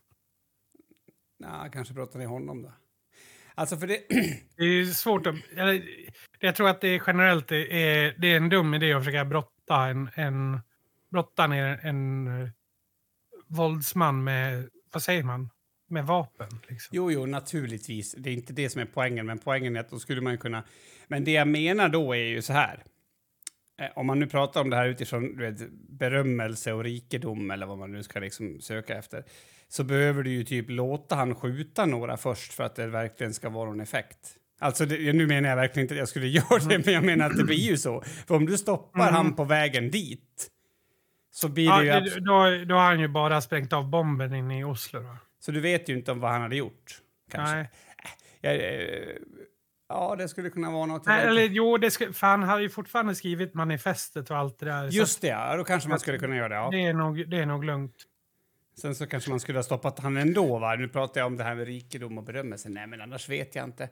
[1.38, 2.74] Ja, kanske brotta ner honom då.
[3.56, 4.02] Alltså för det...
[4.58, 5.36] Det är svårt att...
[5.56, 5.82] Jag,
[6.40, 9.26] jag tror att det är generellt det är, det är en dum idé att försöka
[9.26, 10.60] brotta, en, en,
[11.10, 12.50] brotta ner en eh,
[13.52, 15.50] våldsman med, vad säger man,
[15.90, 16.50] med vapen.
[16.68, 16.90] Liksom.
[16.96, 18.16] Jo, jo, naturligtvis.
[18.18, 20.64] Det är inte det som är poängen, men poängen är att då skulle man kunna...
[21.08, 22.84] Men det jag menar då är ju så här.
[23.82, 27.66] Eh, Om man nu pratar om det här utifrån du vet, berömmelse och rikedom eller
[27.66, 29.24] vad man nu ska liksom söka efter
[29.68, 33.50] så behöver du ju typ låta han skjuta några först för att det verkligen ska
[33.50, 34.38] vara någon effekt.
[34.60, 37.30] Alltså, det, nu menar jag verkligen inte att jag skulle göra det, men jag menar
[37.30, 38.02] att det blir ju så.
[38.28, 39.14] För om du stoppar Mm.
[39.14, 40.48] han på vägen dit
[41.32, 41.92] så blir Ja, det ju...
[41.92, 45.00] det, abs- då, då har han ju bara sprängt av bomben inne i Oslo.
[45.00, 45.18] Då.
[45.40, 47.02] Så du vet ju inte om vad han hade gjort.
[47.32, 47.56] Kanske.
[47.56, 47.70] Nej.
[48.42, 49.16] Ja, eh,
[49.90, 51.06] ja, det skulle kunna vara något.
[51.06, 54.66] Nej, eller jo, det ska, för han har ju fortfarande skrivit manifestet och allt det
[54.66, 54.88] där.
[54.88, 55.58] Just det, ja.
[55.58, 56.56] Då kanske man skulle kunna göra det.
[56.56, 56.70] Ja.
[56.72, 57.96] Det är, nog, det är nog lugnt.
[58.82, 60.60] Sen så kanske man skulle ha stoppat han ändå.
[60.60, 60.76] Va?
[60.76, 62.70] Nu pratar jag om det här med rikedom och berömmelse.
[62.70, 63.90] Nej, men annars vet jag inte.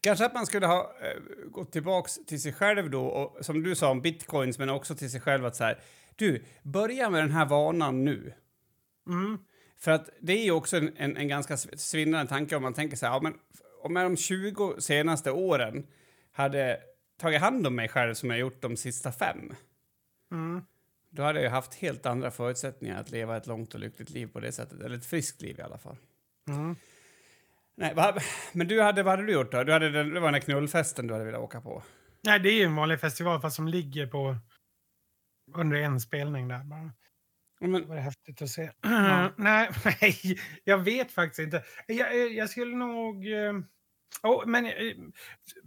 [0.00, 3.76] Kanske att man skulle ha eh, gått tillbaks till sig själv då, och som du
[3.76, 5.78] sa om bitcoins, men också till sig själv att så här,
[6.20, 8.32] du, börja med den här vanan nu.
[9.08, 9.38] Mm.
[9.78, 12.96] För att det är ju också en, en, en ganska svindlande tanke om man tänker
[12.96, 13.34] så här, ja, men
[13.82, 15.86] om jag de 20 senaste åren
[16.32, 16.80] hade
[17.20, 19.54] tagit hand om mig själv som jag gjort de sista fem,
[20.32, 20.62] Mm.
[21.10, 24.40] då hade jag haft helt andra förutsättningar att leva ett långt och lyckligt liv på
[24.40, 24.80] det sättet.
[24.80, 25.96] Eller ett friskt liv i alla fall.
[26.48, 26.76] Mm.
[27.74, 28.14] Nej, va,
[28.52, 29.64] men du hade, vad hade du gjort då?
[29.64, 31.82] Du hade, den- det var den här knullfesten du hade velat åka på.
[32.22, 34.36] Nej, det är ju en vanlig festival fast som ligger på
[35.54, 36.64] under en spelning där.
[36.64, 36.92] Bara.
[37.60, 38.62] Men, Det var häftigt att se.
[38.82, 39.32] Ja.
[39.36, 41.64] nej, nej, jag vet faktiskt inte.
[41.86, 43.32] Jag, jag- jag skulle nog...
[43.32, 43.52] eh,
[44.22, 44.72] oh, men eh,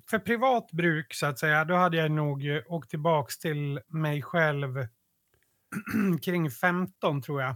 [0.10, 4.22] för privat bruk, så att säga, då hade jag nog eh, åkt tillbaks till mig
[4.22, 4.88] själv
[6.22, 7.56] kring 15, tror jag.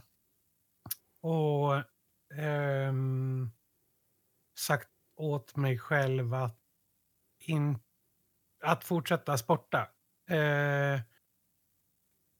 [1.22, 1.84] Och
[2.40, 3.52] ehm,
[4.60, 6.60] sagt åt mig själv att,
[7.40, 7.80] in,
[8.64, 9.80] att fortsätta sporta.
[10.30, 11.00] Eh,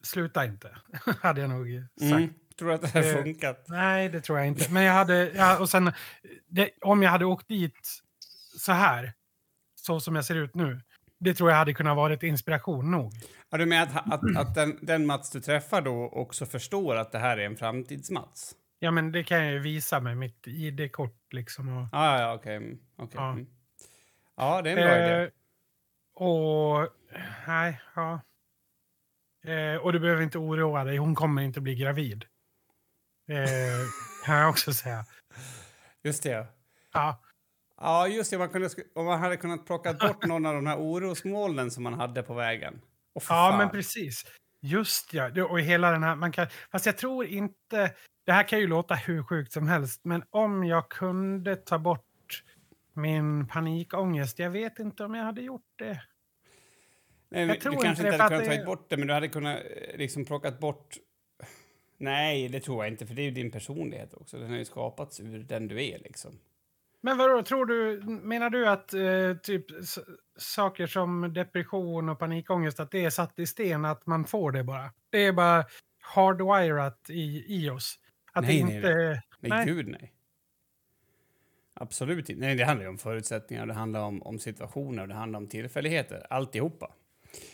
[0.04, 0.78] sluta inte,
[1.22, 1.68] hade jag nog
[2.00, 2.12] sagt.
[2.12, 3.66] mm, tror du att det har Eh, funkat?
[3.68, 4.72] Nej, det tror jag inte.
[4.72, 5.92] Men jag hade, ja, och sen,
[6.48, 8.02] det, om jag hade åkt dit
[8.58, 9.14] så här,
[9.76, 10.82] så som jag ser ut nu,
[11.20, 13.14] det tror jag hade kunnat vara ett inspiration nog.
[13.50, 17.12] Ja, du menar att, att, att den, den Mats du träffar då också förstår att
[17.12, 18.56] det här är en framtids-Mats?
[18.80, 21.78] Ja, men det kan jag ju visa med mitt ID-kort liksom.
[21.78, 22.56] Och, Ja, ja, okej.
[22.56, 23.32] mm, okej, Ja.
[23.32, 23.48] mm.
[24.38, 25.24] ja, det är en bra idé.
[25.24, 25.30] Eh,
[26.28, 26.88] och,
[27.48, 28.22] nej, ja.
[29.48, 32.26] Eh, och du behöver inte oroa dig, hon kommer inte bli gravid.
[33.30, 33.46] Eh,
[34.26, 35.06] kan jag också säga.
[36.04, 36.48] Just det.
[36.94, 37.24] ja.
[37.82, 38.38] Ja, just det.
[38.38, 41.94] Man kunde, om man hade kunnat plocka bort någon av de här orosmolnen som man
[41.94, 42.82] hade på vägen.
[43.20, 44.26] För Ja, men precis.
[44.62, 45.46] Just ja.
[45.46, 47.94] Och hela den här, man kan, fast jag tror inte,
[48.26, 52.44] det här kan ju låta hur sjukt som helst, men om jag kunde ta bort
[52.94, 56.02] min panikångest, jag vet inte om jag hade gjort det.
[57.30, 59.14] Nej, jag du tror kanske inte inte hade kunnat det- ta bort det, men du
[59.14, 60.98] hade kunnat eh, liksom plockat bort...
[61.98, 64.38] Nej, det tror jag inte, för det är ju din personlighet också.
[64.38, 66.40] Den har ju skapats ur den du är, liksom.
[67.02, 69.66] Men vadå, tror du, menar du att eh, typ
[70.38, 74.64] saker som depression och panikångest, att det är satt i sten, att man får det
[74.64, 74.92] bara?
[75.10, 75.66] Det är bara
[76.02, 78.00] hardwirat i, i oss?
[78.34, 78.90] Att Nej, det nej, inte...
[79.40, 79.66] Nej, Nej.
[79.66, 80.14] gud nej.
[81.74, 82.42] Absolut inte.
[82.46, 86.28] Nej, det handlar ju om förutsättningar, det handlar om, om situationer det handlar om tillfälligheter.
[86.30, 86.94] Alltihopa.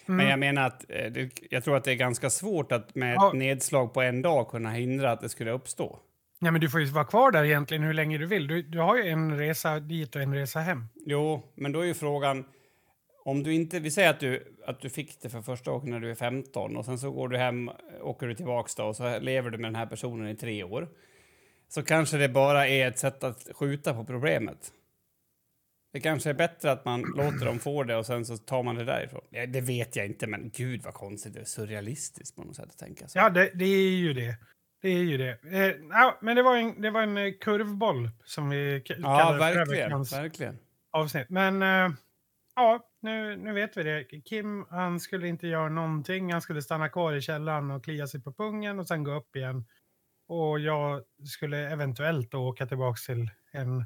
[0.05, 0.29] Men Mm.
[0.29, 3.27] jag menar att eh, jag tror att det är ganska svårt att med Ja.
[3.27, 5.99] ett nedslag på en dag kunna hindra att det skulle uppstå.
[6.39, 8.47] Ja, men du får ju vara kvar där egentligen hur länge du vill.
[8.47, 10.85] Du, du har ju en resa dit och en resa hem.
[11.05, 12.45] Jo, men då är ju frågan
[13.25, 15.99] om du inte, vi säger att du, att du fick det för första gången när
[15.99, 19.19] du är 15 och sen så går du hem, åker du tillbaks då och så
[19.19, 20.87] lever du med den här personen i tre år.
[21.69, 24.71] Så kanske det bara är ett sätt att skjuta på problemet.
[25.93, 28.75] Det kanske är bättre att man låter dem få det och sen så tar man
[28.75, 29.21] det därifrån.
[29.47, 31.33] Det vet jag inte, men gud vad konstigt.
[31.33, 33.17] Det är surrealistiskt på något sätt att tänka så.
[33.19, 34.37] Ja, det, det är ju det.
[34.81, 35.37] Det är ju det.
[35.43, 39.31] Eh, ja, men det var en, det var en eh, kurvboll som vi k- ja
[39.39, 40.03] verkligen.
[40.03, 40.57] verkligen.
[40.91, 41.29] avsnitt.
[41.29, 41.95] Men eh,
[42.55, 44.03] ja, nu, nu vet vi det.
[44.25, 46.31] Kim, han skulle inte göra någonting.
[46.31, 49.35] Han skulle stanna kvar i källaren och klia sig på pungen och sen gå upp
[49.35, 49.65] igen.
[50.27, 53.85] Och jag skulle eventuellt åka tillbaka till en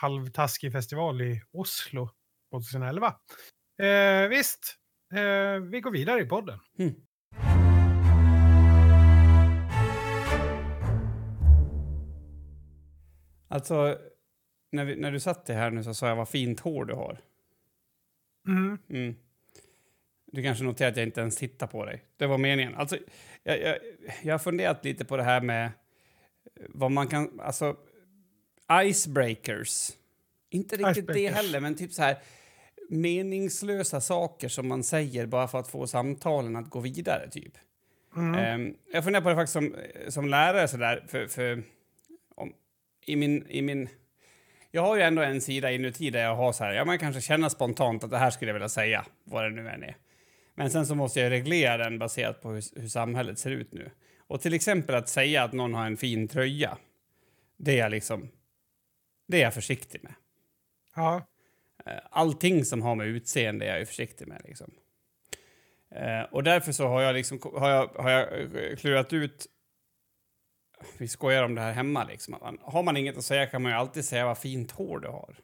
[0.00, 2.10] halvtaskig festival i Oslo
[2.50, 3.14] 2011.
[3.82, 4.76] Eh, visst,
[5.14, 6.58] eh, vi går vidare i podden.
[6.78, 6.94] Mm.
[13.48, 13.98] Alltså,
[14.72, 16.94] när, vi, när du satt det här nu så sa jag vad fint hår du
[16.94, 17.20] har.
[18.48, 18.78] Mm.
[18.90, 19.14] Mm.
[20.26, 22.04] Du kanske noterar att jag inte ens tittar på dig.
[22.16, 22.74] Det var meningen.
[22.74, 22.98] Alltså,
[23.42, 23.78] jag, jag,
[24.22, 25.70] jag har funderat lite på det här med
[26.68, 27.40] vad man kan...
[27.40, 27.76] Alltså,
[28.72, 29.90] icebreakers.
[30.50, 31.36] Inte riktigt det Icebreakers.
[31.36, 32.18] heller, men typ så här
[32.88, 37.52] meningslösa saker som man säger bara för att få samtalen att gå vidare, typ.
[38.16, 38.34] Mm.
[38.34, 39.74] Ehm, jag funderar på det faktiskt som,
[40.08, 41.62] som lärare så där, för, för
[42.34, 42.52] om,
[43.06, 43.88] i, min, i min...
[44.70, 47.20] Jag har ju ändå en sida inuti där jag har så här, ja man kanske
[47.20, 49.96] känner spontant att det här skulle jag vilja säga, vad det nu än är.
[50.54, 53.90] Men sen så måste jag reglera den baserat på hur, hur samhället ser ut nu.
[54.26, 56.78] Och till exempel att säga att någon har en fin tröja,
[57.56, 58.28] det är jag liksom,
[59.26, 60.14] det är jag försiktig med.
[60.94, 61.26] Ja.
[61.86, 64.42] Eh, Allting som har med utseende är jag ju försiktig med.
[64.44, 64.74] Liksom.
[65.94, 69.46] Eh, och därför så har jag, liksom, har jag, har jag eh, klurat ut...
[70.98, 72.04] Vi skojar om det här hemma.
[72.04, 72.58] Liksom.
[72.60, 75.36] Har man inget att säga kan man ju alltid säga vad fint hår du har.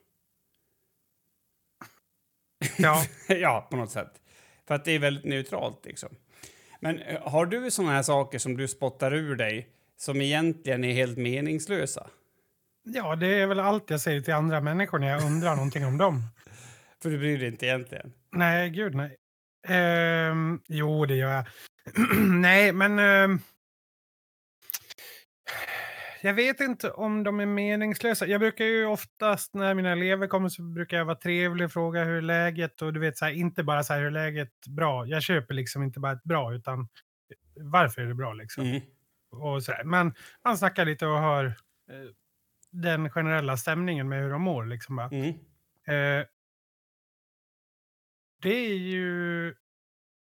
[2.79, 3.03] Ja.
[3.29, 4.23] ja, på något sätt.
[4.66, 5.87] För att det är väldigt neutralt.
[5.87, 6.09] Liksom.
[6.81, 11.19] Men har du såna här saker som du spottar ur dig som egentligen är helt
[11.19, 12.11] meningslösa?
[12.83, 15.99] Ja, det är väl allt jag säger till andra människor när jag undrar någonting om
[15.99, 16.23] dem.
[17.03, 18.12] För du bryr dig inte egentligen.
[18.33, 19.16] Nej, gud nej.
[19.69, 21.45] Ehm, jo, det gör jag.
[22.40, 22.99] nej, men...
[22.99, 23.40] ehm,
[26.23, 28.27] jag vet inte om de är meningslösa.
[28.27, 32.05] Jag brukar ju oftast när mina elever kommer så brukar jag vara trevlig och fråga
[32.05, 34.66] hur är läget och du vet så här, inte bara så här hur är läget
[34.66, 35.07] bra.
[35.07, 36.88] Jag köper liksom inte bara ett bra utan
[37.57, 38.64] varför är det bra liksom.
[38.64, 38.81] Mm.
[39.31, 39.85] Och så här.
[39.85, 40.14] Men
[40.45, 41.47] man snackar lite och hör
[41.90, 42.11] eh,
[42.70, 44.98] den generella stämningen med hur de mår liksom.
[44.98, 45.28] Mm.
[45.87, 46.26] Eh,
[48.42, 49.54] det är ju,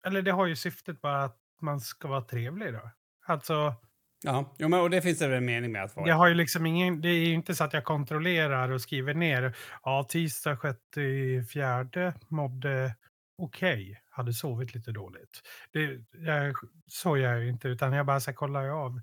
[0.06, 2.90] eller det har ju syftet bara att man ska vara trevlig då.
[3.26, 3.74] Alltså,
[4.22, 6.08] Ja, jo, men, och det finns det väl en mening med att vara.
[6.08, 9.14] jag har ju liksom ingen, det är ju inte så att jag kontrollerar och skriver
[9.14, 12.94] ner, ja tisdag sjätte i fjärde mådde
[13.38, 15.42] okej, hade sovit lite dåligt.
[15.72, 16.54] Det, jag,
[16.86, 19.00] så gör jag ju inte, utan jag bara så kollar ju av.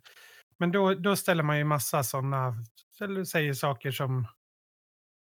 [0.60, 2.56] Men då, då ställer man ju massa sådana,
[3.02, 4.28] eller säger saker som,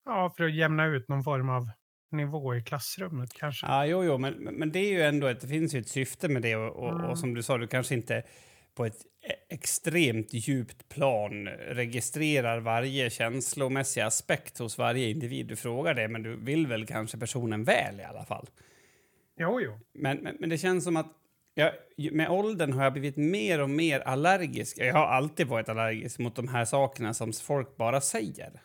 [0.05, 1.71] ja för att jämna ut någon form av
[2.11, 3.67] nivå i klassrummet kanske.
[3.67, 5.89] Ja, jo, jo, men, men men det är ju ändå ett, det finns ju ett
[5.89, 7.05] syfte med det och, och, Mm.
[7.11, 8.23] och som du sa, du kanske inte
[8.75, 8.97] på ett
[9.29, 16.23] e- extremt djupt plan registrerar varje känslomässig aspekt hos varje individ du frågar det, men
[16.23, 18.47] du vill väl kanske personen väl i alla fall.
[19.41, 19.81] Jo, jo.
[19.95, 21.13] Men, men, men det känns som att
[21.59, 21.73] jag,
[22.13, 24.79] med åldern har jag blivit mer och mer allergisk.
[24.79, 28.63] Jag har alltid varit allergisk mot de här sakerna som folk bara säger.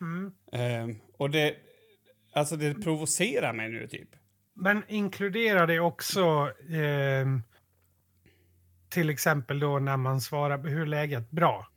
[0.00, 0.32] Mm.
[0.52, 1.56] Ehm, och det,
[2.32, 4.08] alltså det provocerar mig nu typ.
[4.54, 7.42] Men inkluderar det också ehm,
[8.88, 11.30] till exempel då när man svarar hur läget?
[11.30, 11.68] Bra.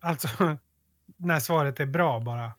[0.00, 0.28] Alltså
[1.16, 2.52] när svaret är bra bara.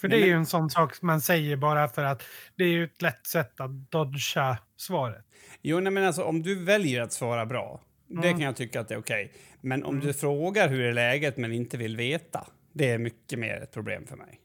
[0.00, 2.22] För det är ju en sån sak man säger bara för att
[2.56, 5.24] det är ju ett lätt sätt att dodga svaret.
[5.62, 8.32] Jo, nej, men alltså om du väljer att svara bra, det Mm.
[8.32, 9.32] kan jag tycka att det är okej.
[9.60, 13.56] Men om du frågar hur är läget men inte vill veta, det är mycket mer
[13.62, 14.40] ett problem för mig.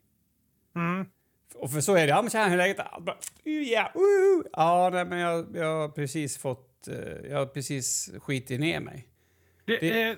[0.76, 1.06] Mm.
[1.56, 2.78] Och för så är det, ja men tjena, hur är läget?
[3.44, 6.96] Ja, uh, ja nej, men jag, jag har precis fått, eh,
[7.30, 9.08] jag har precis skitit ner mig.
[9.66, 10.18] Det, Det- är-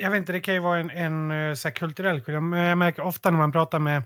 [0.00, 2.42] jag vet inte, det kan ju vara en, en eh, så här kulturell skillnad.
[2.42, 4.02] Men jag märker ofta när man pratar med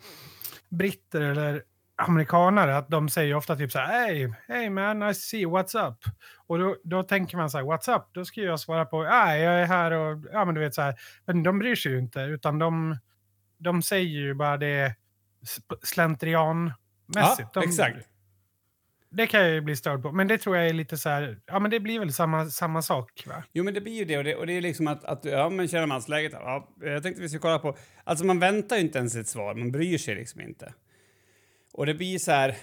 [0.69, 1.63] britter eller
[1.97, 5.99] amerikanare att de säger ofta typ så här Hey, hey man, to see what's up?
[6.47, 8.03] Och då, då tänker man så här, what's up?
[8.13, 10.83] Då ska jag svara på, nej, jag är här och, ja men du vet så
[10.83, 10.95] här.
[11.27, 12.99] Men de bryr sig ju inte, utan de,
[13.59, 14.95] de säger ju bara det
[15.83, 16.79] slentrianmässigt.
[17.17, 18.09] Ja, de, exakt.
[19.17, 21.41] Det kan jag ju bli störd på, men det tror jag är lite så här,
[21.47, 23.45] ja men det blir väl samma, samma sak va?
[23.53, 24.19] Jo, men det blir ju det.
[24.19, 26.33] Och det, och det är liksom att, att ja, men känner man läget?
[26.33, 27.77] Ja, jag tänkte vi ska kolla på...
[28.05, 30.75] Alltså man väntar ju inte ens ett svar, man bryr sig liksom inte.
[31.73, 32.57] Och det blir så här...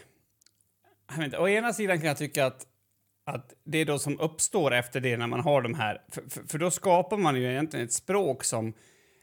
[1.09, 2.67] Jag vet inte, å ena sidan kan jag tycka att,
[3.25, 6.01] att det då som uppstår efter det när man har de här...
[6.11, 8.73] För, för, för då skapar man ju egentligen ett språk som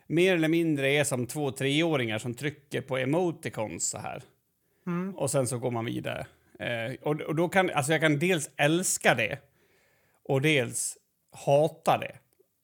[0.06, 4.22] mer eller mindre är som två treåringar som trycker på emoticons så här.
[4.86, 5.16] Mm.
[5.16, 6.26] Och sen så går man vidare.
[6.58, 9.38] Eh, och, och då kan, alltså jag kan dels älska det
[10.24, 10.98] och dels
[11.32, 12.18] hata det.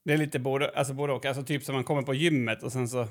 [0.05, 1.27] Det är lite både, alltså både och.
[1.27, 3.09] Alltså typ som man kommer på gymmet och sen så,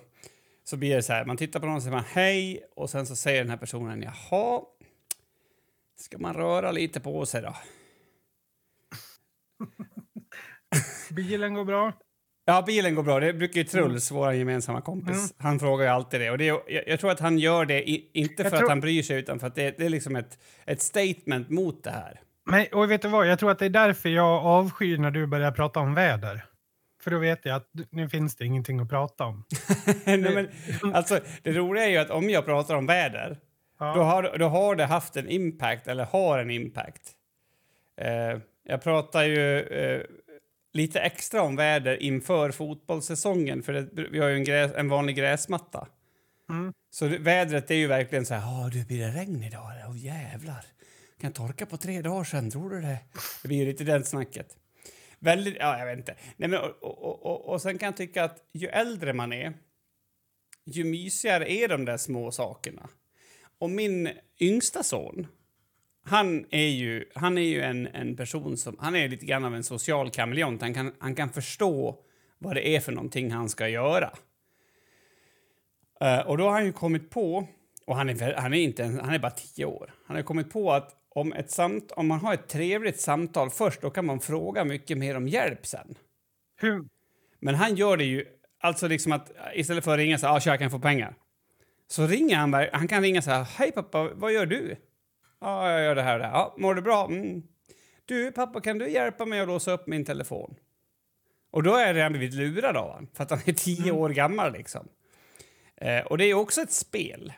[0.63, 3.05] så blir det så här, man tittar på någon och säger man hej och sen
[3.05, 4.61] så säger den här personen jaha,
[5.95, 7.55] ska man röra lite på sig då?
[11.15, 11.93] Bilen går bra.
[12.45, 13.19] Ja, bilen går bra.
[13.19, 15.27] Det brukar ju Truls, vår gemensamma kompis, Mm.
[15.37, 16.29] han frågar ju alltid det.
[16.31, 18.69] Och det är, jag, jag tror att han gör det i, inte för tror- att
[18.69, 21.89] han bryr sig utan för att det, det är liksom ett, ett statement mot det
[21.91, 22.19] här.
[22.45, 25.25] Men, och vet du vad, jag tror att det är därför jag avskyr när du
[25.27, 26.45] börjar prata om väder.
[27.03, 29.43] För då vet jag att nu finns det ingenting att prata om.
[30.05, 30.49] Nej, men,
[30.95, 33.37] alltså, det roliga är ju att om jag pratar om väder,
[33.79, 33.93] Ja.
[33.95, 37.11] då, har, då har det haft en impact, eller har en impact.
[38.01, 40.01] Eh, jag pratar ju eh,
[40.73, 45.15] lite extra om väder inför fotbollssäsongen, för det, vi har ju en, gräs, en vanlig
[45.15, 45.87] gräsmatta.
[46.49, 46.73] Mm.
[46.91, 49.71] Så det, vädret är ju verkligen så här, "Ja, du blir det regn idag?
[49.85, 50.65] Åh oh, jävlar.
[51.19, 52.97] Kan jag torka på tre dagar sen, tror du det?
[53.41, 54.57] Det blir ju lite den snacket.
[55.19, 56.15] Väldigt, ja, jag vet inte.
[56.37, 59.53] Nej, men, och, och, och, och sen kan jag tycka att ju äldre man är,
[60.65, 62.89] ju mysigare är de där små sakerna.
[63.57, 64.09] Och min
[64.39, 65.27] yngsta son,
[66.05, 69.55] han är ju, han är ju en, en person som, han är lite grann av
[69.55, 70.61] en social kameleont.
[70.61, 71.99] Han kan, han kan förstå
[72.37, 74.13] vad det är för någonting han ska göra.
[76.01, 77.47] Eh, och då har han ju kommit på,
[77.87, 80.71] och han är, han är, inte, han är bara tio år, han har kommit på
[80.71, 84.65] att om, ett samt, om man har ett trevligt samtal först, då kan man fråga
[84.65, 85.95] mycket mer om hjälp sen.
[86.61, 86.85] Hur,
[87.39, 88.25] Men han gör det ju,
[88.59, 91.15] alltså liksom att istället för att ringa så här, ah, tja, kan jag få pengar?
[91.87, 94.75] Så ringer han, han kan ringa så här, hej pappa, vad gör du?
[95.43, 96.33] Ja, jag gör det här och det här.
[96.33, 97.05] Ja, mår du bra?
[97.05, 97.43] Mm.
[98.05, 100.55] Du pappa, kan du hjälpa mig att låsa upp min telefon?
[101.51, 104.09] Och då är det han blivit lurad av han, för att han är tio år
[104.09, 104.87] gammal liksom.
[105.75, 107.33] Eh, och det är också ett spel.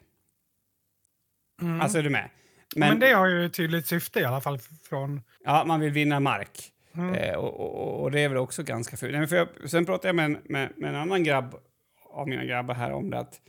[1.82, 2.30] Alltså är du med?
[2.76, 5.22] men, det har ju ett tydligt syfte i alla fall från...
[5.44, 6.72] Ja, man vill vinna mark.
[6.96, 7.14] Mm.
[7.14, 9.30] Eh, och, och, och, det är väl också ganska fult.
[9.66, 11.56] sen pratade jag med en, med, med en annan grabb
[12.10, 13.42] av mina grabbar här om det att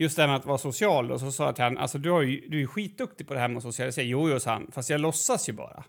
[0.00, 2.10] just det här med att vara social och så sa jag till han, alltså du,
[2.10, 4.04] har ju, du är skitduktig på det här med att socialisera.
[4.04, 5.84] Jo, jo, sa han, fast jag låtsas ju bara.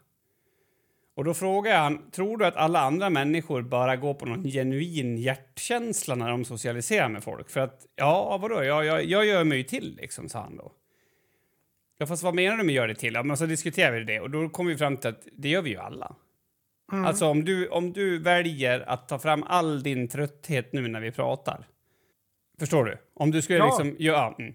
[1.16, 4.44] Och då frågar jag han, tror du att alla andra människor bara går på någon
[4.44, 7.50] genuin hjärtkänsla när de socialiserar med folk?
[7.50, 10.72] För att, ja, vadå, jag, jag, jag gör mig ju till liksom, sa han då.
[11.98, 13.14] Ja, fast vad menar du med gör det till?
[13.14, 15.62] Ja, men så diskuterar vi det och då kommer vi fram till att det gör
[15.62, 16.16] vi ju alla.
[16.92, 17.06] Mm.
[17.06, 21.12] Alltså om du, om du väljer att ta fram all din trötthet nu när vi
[21.12, 21.68] pratar.
[22.62, 22.98] Förstår du?
[23.14, 23.66] Om du skulle ja.
[23.66, 23.96] liksom...
[24.00, 24.54] Ja, mm.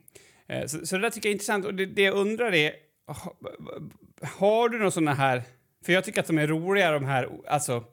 [0.49, 1.65] Eh, så, så det där tycker jag är intressant.
[1.65, 2.73] Och det, det jag undrar är,
[3.07, 3.37] ha,
[4.39, 5.43] har du några såna här...
[5.85, 7.85] För jag tycker att de är roliga de här, alltså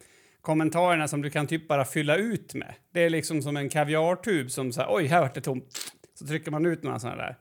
[0.41, 2.73] kommentarerna som du kan typ bara fylla ut med.
[2.93, 5.93] Det är liksom som en kaviartub som säger oj, här vart det tomt.
[6.13, 7.37] Så trycker man ut några såna där.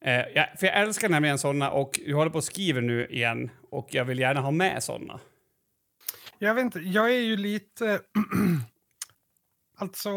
[0.00, 3.50] Eh, ja, för jag älskar nämligen såna och jag håller på att skriva nu igen
[3.70, 5.20] och jag vill gärna ha med såna.
[6.38, 8.00] Jag vet inte, jag är ju lite...
[9.78, 10.10] alltså...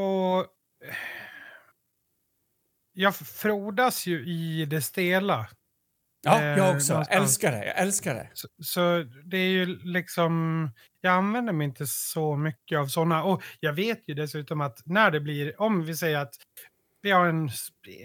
[3.02, 5.50] Jag frodas ju i det stela.
[6.22, 6.94] Ja, jag eh, också.
[6.94, 7.66] Jag älskar det.
[7.66, 8.30] Jag älskar det.
[8.34, 10.72] Så, så, det är ju liksom...
[11.02, 13.24] Jag använder mig inte så mycket av såna.
[13.24, 15.62] Och jag vet ju dessutom att när det blir...
[15.62, 16.34] Om vi säger att
[17.02, 17.50] vi har en,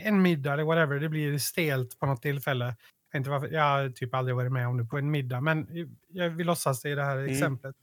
[0.02, 2.76] en middag eller whatever, det blir stelt på något tillfälle.
[3.12, 5.68] Jag, inte varför, jag har typ aldrig varit med om det på en middag, men
[6.08, 7.32] jag vill låtsas det i det här mm.
[7.32, 7.76] exemplet.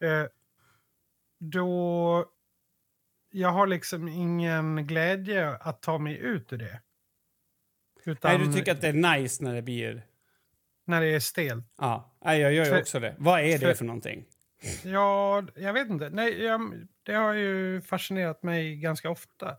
[0.00, 0.26] Eh,
[1.38, 2.26] då...
[3.38, 6.80] Jag har liksom ingen glädje att ta mig ut ur det.
[8.04, 10.06] Utan, Nej, du tycker att det är nice när det blir...
[10.86, 11.64] När det är stelt?
[11.78, 13.14] Ja, jag gör ju också det.
[13.18, 14.24] Vad är det för, någonting?
[14.84, 16.10] Ja, jag vet inte.
[16.10, 19.56] Nej, jag, det har ju fascinerat mig ganska ofta.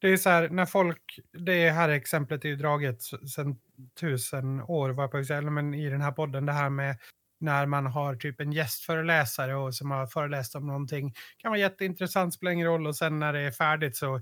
[0.00, 3.58] Det är så här, när folk, det här exemplet är ju draget sedan
[4.00, 6.96] tusen år, var på säga, men i den här podden, det här med
[7.42, 11.14] när man har typ en gästföreläsare och som har föreläst om någonting.
[11.38, 14.20] kan vara jätteintressant, spelar ingen roll och sen när det är färdigt så,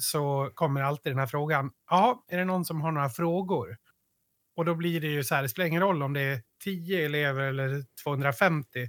[0.00, 1.70] så kommer alltid den här frågan.
[1.90, 3.76] Ja, är det någon som har några frågor?
[4.56, 7.04] Och då blir det ju så här, det spelar ingen roll om det är 10
[7.04, 8.88] elever eller 250.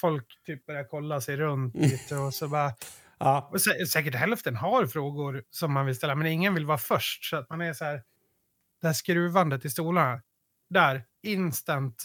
[0.00, 1.88] Folk typ börjar kolla sig runt mm.
[1.88, 2.72] lite och så bara...
[3.18, 3.50] Ja.
[3.52, 7.24] Och sä säkert hälften har frågor som man vill ställa, men ingen vill vara först.
[7.24, 8.02] Så att man är så här,
[8.80, 10.22] det här skruvandet i stolarna.
[10.70, 12.04] Där, instant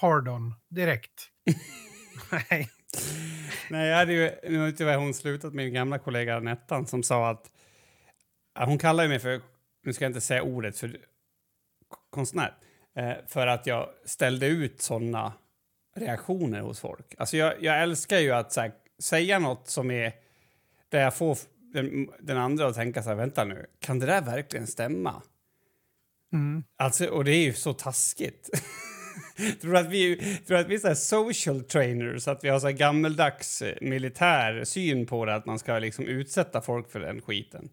[0.00, 1.28] hard-on direkt.
[2.32, 2.70] Nej.
[3.70, 7.30] Nej, jag hade ju, nu har tyvärr hon slutat, min gamla kollega Nettan, som sa
[7.30, 7.50] att...
[8.58, 9.40] Hon kallar mig för,
[9.84, 10.96] nu ska jag inte säga ordet, för
[12.10, 12.54] konstnär.
[12.96, 15.32] Eh, för att jag ställde ut såna
[15.96, 17.14] reaktioner hos folk.
[17.18, 20.12] Alltså jag, jag älskar ju att här, säga nåt som är...
[20.88, 21.38] Där jag får
[21.72, 25.22] den, den, andra att tänka så här, vänta nu, kan det där verkligen stämma?
[26.32, 26.64] Mm.
[26.76, 28.50] Alltså, och det är ju så taskigt.
[29.60, 30.16] tror att vi,
[30.46, 35.24] tror att vi är social trainers, att vi har så gammeldags eh, militär syn på
[35.24, 37.68] det, att man ska liksom utsätta folk för den skiten?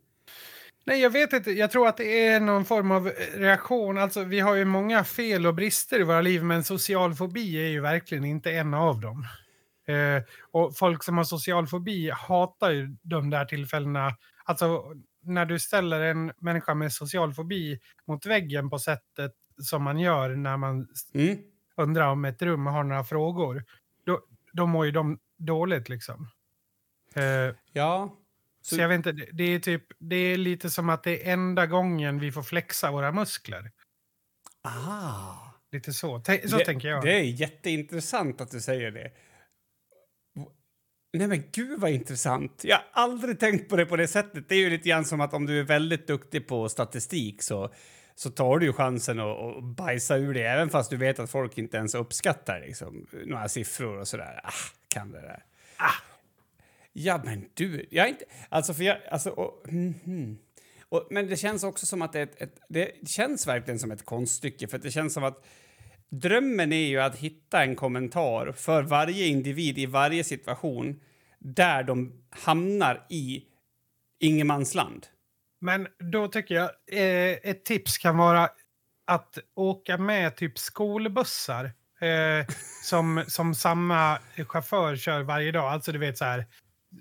[0.86, 1.52] Nej, jag vet inte.
[1.52, 3.98] Jag tror att det är någon form av reaktion.
[3.98, 7.70] Alltså, vi har ju många fel och brister i våra liv, men social fobi är
[7.70, 9.26] ju verkligen inte en av dem.
[9.88, 14.16] Eh, och folk som har social fobi hatar ju de där tillfällena.
[14.46, 14.84] Alltså,
[15.24, 19.32] när du ställer en människa med social fobi mot väggen på sättet
[19.62, 21.38] som man gör när man mm.
[21.76, 23.64] Undrar om ett rum har några frågor,
[24.06, 24.22] då,
[24.54, 26.28] då mår ju de dåligt liksom.
[27.18, 28.18] Uh, ja.
[28.62, 31.28] Så, så jag vet inte, det, det, är typ, det är lite som att det
[31.28, 33.72] är enda gången vi får flexa våra muskler.
[34.62, 35.52] Ah.
[35.72, 37.04] Lite så, T så det, tänker jag.
[37.04, 39.12] Det är jätteintressant att du säger det.
[41.14, 42.62] Nej men gud vad intressant.
[42.64, 44.50] Jag har aldrig tänkt på det på det sättet.
[44.50, 47.74] Det är ju lite grann som att om du är väldigt duktig på statistik så
[48.16, 51.30] så tar du ju chansen att, att bajsa ur det även fast du vet att
[51.30, 54.42] folk inte ens uppskattar liksom, några siffror och sådär.
[54.44, 54.52] Ah,
[54.88, 55.44] kan det där.
[55.78, 56.12] Ah.
[56.94, 58.26] Ja, men du, jag inte...
[58.50, 58.98] Alltså, för jag...
[59.12, 60.38] Alltså, och, mm, mm.
[60.90, 64.06] Och, men det känns också som att det, ett, ett, det känns verkligen som ett
[64.06, 65.46] konststycke för det känns som att
[66.10, 71.02] drömmen är ju att hitta en kommentar för varje individ i varje situation
[71.40, 73.44] där de hamnar i
[74.20, 75.08] ingenmansland.
[75.64, 78.50] Men då tycker jag eh, ett tips kan vara
[79.06, 81.66] att åka med typ skolbussar
[82.02, 82.48] eh,
[82.84, 85.72] som, som samma chaufför kör varje dag.
[85.72, 86.46] Alltså du vet så här,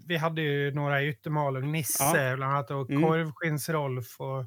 [0.06, 2.36] vi hade ju några i Yttermalung, Nisse ja.
[2.36, 3.04] bland annat och mm.
[3.04, 4.46] Korvskins-Rolf och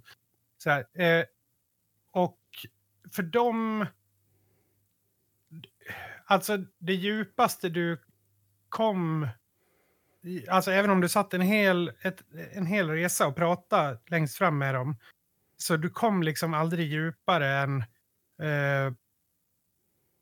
[0.58, 1.02] så här.
[1.02, 1.26] Eh,
[2.12, 2.40] och
[3.12, 3.86] för dem...
[6.26, 8.02] Alltså det djupaste du
[8.70, 9.28] kom
[10.50, 12.22] alltså även om du satt en hel, ett,
[12.54, 14.98] en hel resa och pratade längst fram med dem,
[15.58, 17.80] så du kom liksom aldrig djupare än...
[18.42, 18.94] Eh,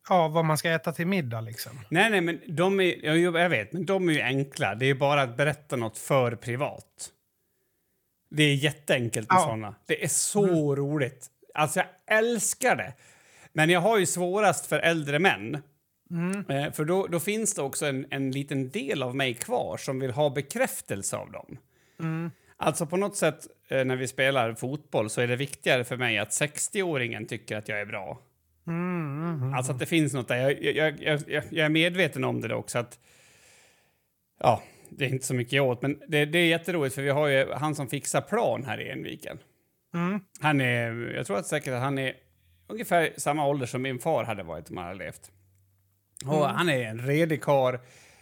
[0.09, 1.71] ja, vad man ska äta till middag liksom.
[1.89, 4.75] Nej, nej, men de är, jag, jag vet, men de är ju enkla.
[4.75, 7.11] Det är bara att berätta något för privat.
[8.29, 9.45] Det är jätteenkelt med Ja.
[9.45, 9.75] såna.
[9.85, 11.27] Det är så roligt.
[11.53, 12.93] Alltså, jag älskar det.
[13.53, 15.61] Men jag har ju svårast för äldre män.
[16.11, 16.45] Mm.
[16.49, 19.99] Eh, för då, då finns det också en, en liten del av mig kvar som
[19.99, 21.57] vill ha bekräftelse av dem.
[21.99, 22.31] Mm.
[22.57, 26.17] Alltså på något sätt eh, när vi spelar fotboll så är det viktigare för mig
[26.17, 28.19] att 60-åringen tycker att jag är bra.
[28.67, 29.53] Mm.
[29.53, 30.37] Alltså att det finns något där.
[30.37, 32.79] Jag, jag, jag, jag, jag är medveten om det också.
[32.79, 32.99] Att,
[34.39, 37.09] ja, det är inte så mycket jag åt, men det, det är jätteroligt för vi
[37.09, 39.37] har ju han som fixar plan här i Enviken.
[39.93, 40.19] Mm.
[40.39, 42.13] Han är, jag tror att säkert att han är
[42.67, 45.31] ungefär samma ålder som min far hade varit om han hade levt.
[46.25, 47.77] Och Han är en redig karl,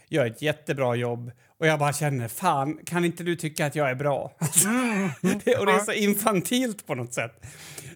[0.08, 1.30] gör ett jättebra jobb
[1.60, 4.36] och jag bara känner, fan, kan inte du tycka att jag är bra?
[4.38, 4.68] Alltså,
[5.44, 7.46] det, och det är så infantilt på något sätt.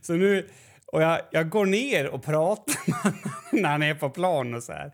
[0.02, 0.48] Så nu,
[0.86, 2.76] och jag, jag går ner och pratar
[3.52, 4.92] när han är på plan och så här.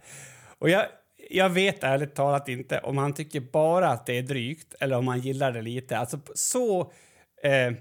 [0.59, 0.87] Och jag,
[1.31, 5.09] jag vet ärligt talat inte om han tycker bara att det är drygt eller om
[5.09, 5.99] han gillar det lite.
[5.99, 6.81] Alltså så...
[7.43, 7.73] Eh,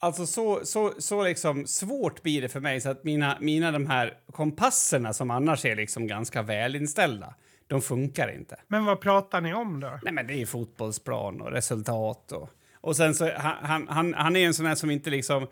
[0.00, 3.86] Alltså så, så, så liksom svårt blir det för mig så att mina, mina de
[3.86, 7.34] här kompasserna som annars är liksom ganska välinställda,
[7.66, 8.60] de funkar inte.
[8.66, 10.00] Men vad pratar ni om då?
[10.02, 12.50] Nej men det är fotbollsplan och resultat och...
[12.80, 15.46] Och sen så, han, han, han, är en sån här som inte liksom...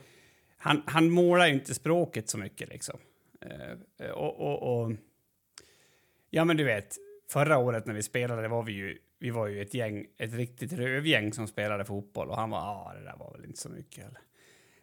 [0.59, 2.99] Han, han målar inte språket så mycket liksom.
[3.41, 4.93] Eh, och, och, och...
[6.31, 6.97] Ja men du vet,
[7.33, 8.99] förra året när vi spelade var vi ju...
[9.19, 12.93] Vi var ju ett gäng, ett riktigt rövgäng som spelade fotboll och han var, ja
[12.99, 14.21] det där var väl inte så mycket eller.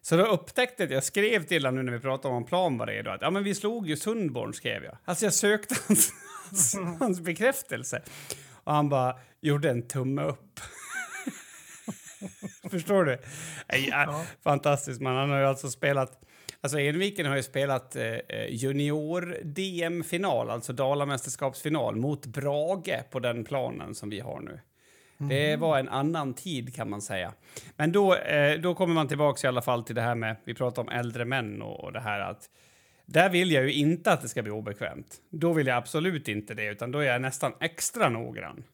[0.06, 2.86] Så då upptäckte jag, jag skrev till honom nu när vi pratade om plan var
[2.86, 4.96] redo, att ja men vi slog ju Sundborn skrev jag.
[5.04, 6.12] Alltså jag sökte hans,
[6.50, 8.02] hans, hans bekräftelse.
[8.50, 10.60] Och han bara gjorde en tumme upp.
[12.70, 13.18] Förstår du?
[13.90, 14.24] Ja.
[14.42, 15.16] Fantastiskt man.
[15.16, 16.20] Han har ju alltså spelat,
[16.60, 24.10] alltså Enviken har ju spelat eh, junior-DM-final, alltså Dalamästerskapsfinal mot Brage på den planen som
[24.10, 24.60] vi har nu.
[25.18, 27.32] Det var en annan tid kan man säga.
[27.76, 30.54] Men då, eh, då kommer man tillbaka i alla fall till det här med, vi
[30.54, 32.48] pratar om äldre män och, och det här att
[33.06, 35.16] där vill jag ju inte att det ska bli obekvämt.
[35.30, 38.64] Då vill jag absolut inte det, utan då är jag nästan extra noggrann.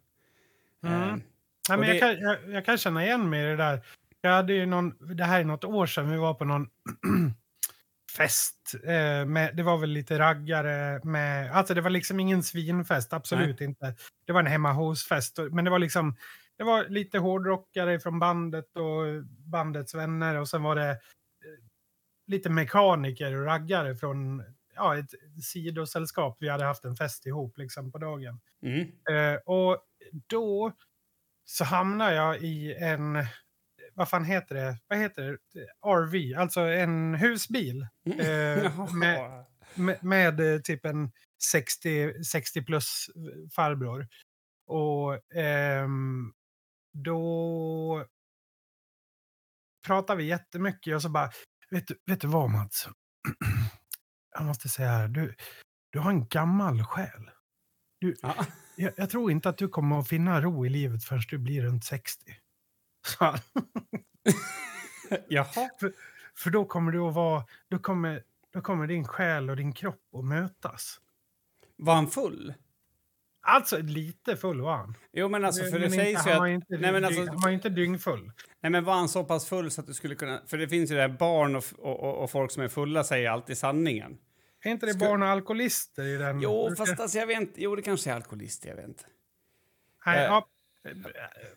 [0.87, 1.03] Mm.
[1.03, 1.21] Eh, Och
[1.69, 3.81] men det- jag, kan, jag, jag kan känna igen mig i det där.
[4.21, 6.69] Jag hade ju någon, det här är något år sedan, vi var på någon
[8.17, 8.75] fest.
[8.85, 13.61] Eh, med, det var väl lite raggare med, alltså det var liksom ingen svinfest, absolut
[13.61, 13.95] inte.
[14.27, 16.17] Det var en hemma hos-fest, men det var liksom,
[16.59, 20.97] det var lite hårdrockare från bandet och bandets vänner och sen var det eh,
[22.27, 24.43] lite mekaniker och raggare från
[24.75, 25.11] ja, ett
[25.45, 26.37] sidosällskap.
[26.41, 28.41] Vi hade haft en fest ihop liksom på dagen.
[28.63, 28.81] mm.
[29.11, 29.79] Eh, och
[30.27, 30.73] då
[31.45, 33.17] så hamnar jag i en,
[34.01, 34.79] vad fan heter det?
[34.89, 35.39] Vad heter det?
[35.87, 37.87] RV, alltså en husbil.
[38.19, 38.93] Eh, Jaha.
[38.93, 39.45] med,
[39.75, 43.11] med, med eh, typ en 60, 60 plus
[43.55, 44.09] farbror.
[44.67, 46.33] Och ehm,
[46.93, 48.07] då
[49.87, 51.31] pratar vi jättemycket och så bara,
[51.71, 52.89] vet du, vet du vad Mats?
[54.35, 55.35] Jag måste säga här, du,
[55.91, 57.31] du har en gammal själ.
[58.23, 58.47] Ja.
[58.77, 61.63] Jag, jag tror inte att du kommer att finna ro i livet förrän du blir
[61.63, 62.37] runt 60.
[63.19, 63.39] Han.
[65.29, 65.71] Jaha.
[66.37, 68.23] För då kommer du att vara, då kommer,
[68.53, 71.01] då kommer din själ och din kropp att mötas.
[71.77, 72.55] Var han full?
[73.43, 74.95] Alltså lite full var han.
[75.13, 76.53] Jo, men alltså, för Men det inte- sägs ju han var att...
[76.55, 78.33] inte, Nej, men alltså, han var inte dyngfull.
[78.61, 80.43] nej, men var han så pass full så att du skulle kunna...
[80.47, 83.31] För det finns ju det här barn och, och, och, folk som är fulla säger
[83.31, 84.19] alltid sanningen.
[84.65, 86.41] Är inte det Ska- barn och alkoholister i den?
[86.41, 87.63] Jo, Brukar- fast alltså, jag vet inte.
[87.63, 89.05] Jo, det kanske är alkoholist, jag vet inte.
[90.07, 90.25] Nej, eh.
[90.25, 90.47] ja,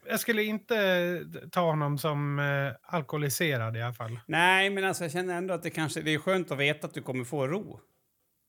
[0.08, 4.20] jag skulle inte ta honom som eh, alkoholiserad i alla fall.
[4.28, 6.02] Nej, men alltså jag känner ändå att det kanske...
[6.02, 7.80] Det är skönt att veta att du kommer få ro.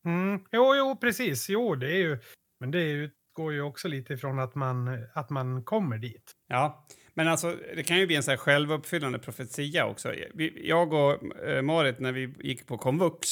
[0.05, 0.41] Mm.
[0.53, 1.49] Jo, jo, precis.
[1.49, 2.19] Jo, det är ju...
[2.61, 3.11] Men det är
[3.49, 6.33] ju, också lite ifrån att man, att man kommer dit.
[6.49, 10.15] Ja, men alltså det kan ju bli en så här självuppfyllande profetia också.
[10.55, 13.29] Jag och eh, Marit, när vi gick på komvux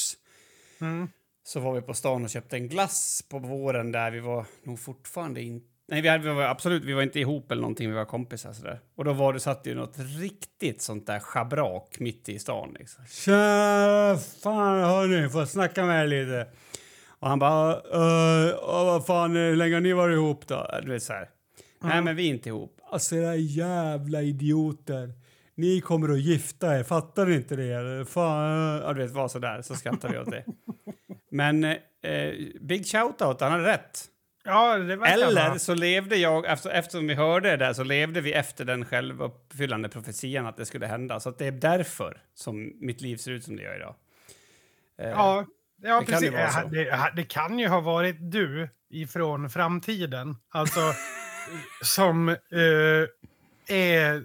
[0.81, 1.09] Mm.
[1.43, 4.79] så var vi på stan och köpte en glass på våren där vi var nog
[4.79, 5.67] fortfarande inte...
[5.87, 8.53] Nej, vi, hade, vi var absolut, vi var inte ihop eller någonting, vi var kompisar
[8.53, 8.79] sådär.
[8.95, 13.05] Och då var det, satt ju något riktigt sånt där schabrak mitt i stan liksom.
[13.05, 16.47] Tja, fan hörni, får jag snacka med er lite?
[17.07, 20.67] Och han bara, uh, vad fan, hur länge har ni varit ihop då?
[20.83, 21.29] Du vet så här.
[21.79, 22.79] Nej, men vi är inte ihop.
[22.91, 25.13] Alltså era jävla idioter.
[25.55, 28.05] Ni kommer att gifta er, fattar ni inte det?
[28.09, 30.45] Fan, ja, du vet, var så där, så skrattar vi åt det.
[31.31, 34.09] Men eh, big shout-out, han hade rätt.
[34.43, 38.33] Ja, det Eller så levde jag, efter, eftersom vi hörde det där, så levde vi
[38.33, 41.19] efter den självuppfyllande profetian att det skulle hända.
[41.19, 43.95] Så det är därför som mitt liv ser ut som det gör idag.
[44.99, 45.45] Eh, Ja,
[45.85, 46.27] Ja, Det kan precis.
[46.27, 46.59] ju vara så.
[46.59, 50.35] Ja, Det, det kan ju ha varit du ifrån framtiden.
[50.49, 50.79] Alltså,
[51.83, 52.37] som eh,
[53.67, 54.23] är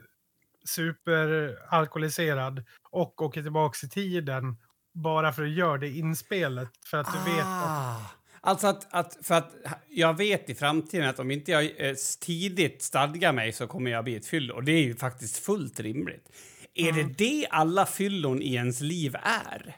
[0.69, 4.57] superalkoholiserad och åker tillbaka i tiden
[4.95, 6.69] bara för att göra det inspelet.
[6.91, 8.18] För att du vet att...
[8.41, 9.55] Alltså att, att, för att
[9.89, 14.05] jag vet i framtiden att om inte jag eh, tidigt stadgar mig så kommer jag
[14.05, 14.55] bli ett fyllo.
[14.55, 16.29] Och det är ju faktiskt fullt rimligt.
[16.75, 17.09] Är Mm.
[17.09, 19.77] det det alla fyllon i ens liv är?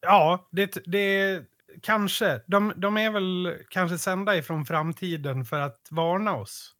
[0.00, 1.42] Ja, det, det
[1.82, 2.40] kanske.
[2.46, 6.72] De, de är väl kanske sända ifrån framtiden för att varna oss.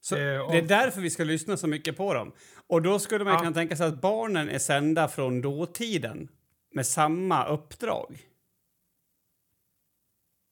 [0.00, 2.32] Så Eh, och- Det är därför vi ska lyssna så mycket på dem.
[2.66, 3.38] Och då skulle man Ja.
[3.38, 6.28] kunna tänka sig att barnen är sända från dåtiden
[6.74, 8.18] med samma uppdrag.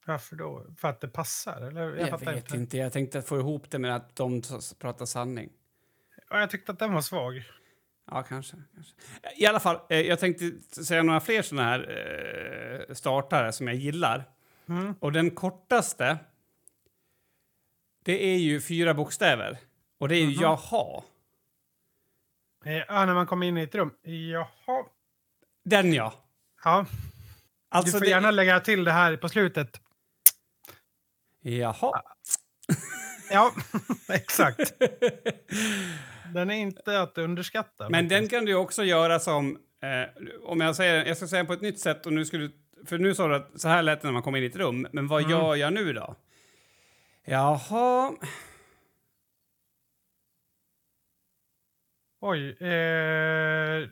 [0.06, 0.66] Varför då?
[0.78, 1.60] För att det passar?
[1.60, 1.80] Eller?
[1.96, 2.56] Jag, Jag, vet inte.
[2.56, 2.76] inte.
[2.78, 4.42] Jag tänkte få ihop det med att de
[4.78, 5.50] pratar sanning.
[6.30, 7.42] Ja, jag tyckte att den var svag.
[8.10, 8.56] Ja, kanske.
[8.74, 8.92] kanske.
[9.36, 10.50] I alla fall, eh, jag tänkte
[10.84, 11.80] säga några fler såna här
[12.88, 14.24] eh, startare som jag gillar.
[14.68, 14.94] Mm.
[15.00, 16.18] Och den kortaste,
[18.04, 19.58] det är ju fyra bokstäver.
[19.98, 20.36] Och det är ju Mhm.
[20.42, 21.02] jaha.
[22.64, 23.94] Eh, Ja, när man kommer in i ett rum.
[24.02, 24.84] Jaha.
[25.64, 26.14] Den ja.
[26.64, 26.86] Ja,
[27.68, 29.80] Alltså du får det- gärna lägga till det här på slutet.
[31.44, 32.02] Jaha.
[33.30, 33.52] Ja,
[34.08, 34.74] exakt.
[36.34, 37.88] Den är inte att underskatta.
[37.88, 39.58] Men den kan du också göra som...
[39.82, 42.06] Eh, om jag, säger, jag ska säga på ett nytt sätt.
[42.06, 42.50] Och nu skulle,
[42.86, 44.56] för nu sa du att så här lät det när man kom in i ett
[44.56, 44.86] rum.
[44.92, 45.30] Men vad Mm.
[45.30, 46.16] gör jag nu då?
[47.24, 48.12] Jaha...
[52.20, 52.50] Oj.
[52.50, 53.88] Eh,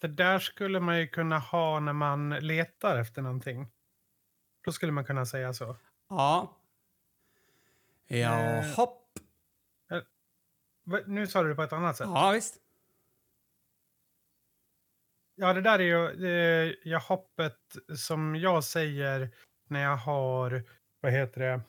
[0.00, 3.68] det där skulle man ju kunna ha när man letar efter någonting.
[4.64, 5.76] Då skulle man kunna säga så.
[6.08, 6.60] Ja.
[8.08, 8.18] Eh.
[8.18, 8.88] Jaha.
[10.86, 12.06] Va, nu sa du det på ett annat sätt.
[12.06, 12.56] Ja, visst.
[15.36, 17.58] Ja, det där är ju eh, jag hoppet
[17.96, 19.30] som jag säger
[19.68, 20.62] när jag har,
[21.00, 21.60] vad heter det,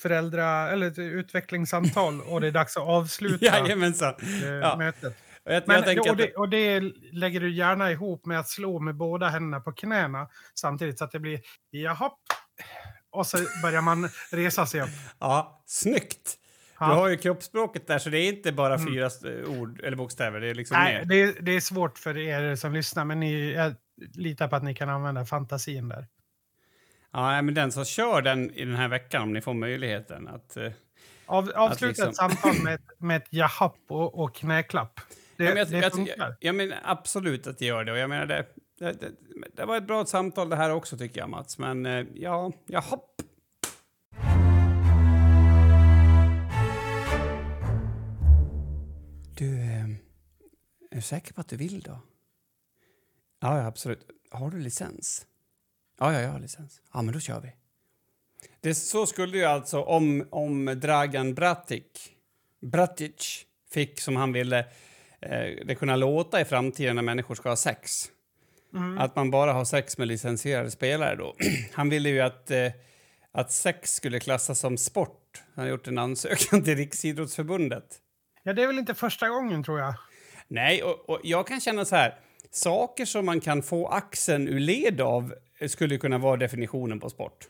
[0.00, 4.14] föräldra eller utvecklingssamtal och det är dags att avsluta Jajamensan.
[4.22, 4.76] eh, Ja.
[4.76, 5.16] mötet.
[5.44, 6.80] Och jag, Men, jag tänker och, det, och det
[7.12, 11.12] lägger du gärna ihop med att slå med båda händerna på knäna samtidigt så att
[11.12, 11.40] det blir
[11.70, 12.10] jaha.
[13.12, 14.88] Och så börjar man resa sig upp.
[15.18, 16.38] ja, snyggt!
[16.78, 18.86] Du har ju kroppsspråket där, så det är inte bara Mm.
[18.94, 19.10] fyra
[19.48, 20.40] ord eller bokstäver.
[20.40, 23.52] Det är liksom Nej, det, är- det är svårt för er som lyssnar, men ni,
[23.52, 23.74] jag
[24.14, 26.06] litar på att ni kan använda fantasin där.
[27.12, 30.56] Ja, men den som kör den i den här veckan, om ni får möjligheten att...
[30.56, 30.72] eh,
[31.26, 35.00] Av, avsluta liksom- ett samtal med, med ett jahapp och, och knäklapp.
[35.36, 36.14] Det, Ja, men jag, det jag, funkar.
[36.18, 37.92] jag, jag menar absolut att det gör det.
[37.92, 38.46] Och jag menar det,
[38.82, 39.12] det, det,
[39.56, 41.58] det var ett bra samtal det här också tycker jag Mats.
[41.58, 42.98] Men eh, ja, jaha.
[49.36, 49.84] Du, eh,
[50.90, 52.00] är du säker på att du vill då?
[53.40, 54.06] Ja, ja, absolut.
[54.30, 55.26] Har du licens?
[55.98, 56.80] Ja, ja, jag har licens.
[56.92, 57.52] Ja, men då kör vi.
[58.60, 61.84] Det, så skulle ju alltså om, om Dragan Bratic,
[62.60, 64.58] Bratic fick som han ville
[65.20, 68.10] eh, det kunna låta i framtiden när människor ska ha sex.
[68.74, 68.98] Mm.
[68.98, 71.34] Att man bara har sex med licensierade spelare då.
[71.72, 72.68] Han ville ju att, eh,
[73.32, 75.42] att sex skulle klassas som sport.
[75.54, 77.98] Han har gjort en ansökan till Riksidrottsförbundet.
[78.42, 79.94] Ja, det är väl inte första gången tror jag.
[80.48, 82.18] Nej, och, och jag kan känna så här.
[82.50, 85.34] Saker som man kan få axeln ur led av
[85.68, 87.48] skulle kunna vara definitionen på sport.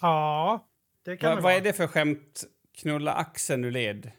[0.00, 0.66] Ja,
[1.04, 2.44] det kan Va, det vad är det för skämt?
[2.78, 4.10] Knulla axeln ur led?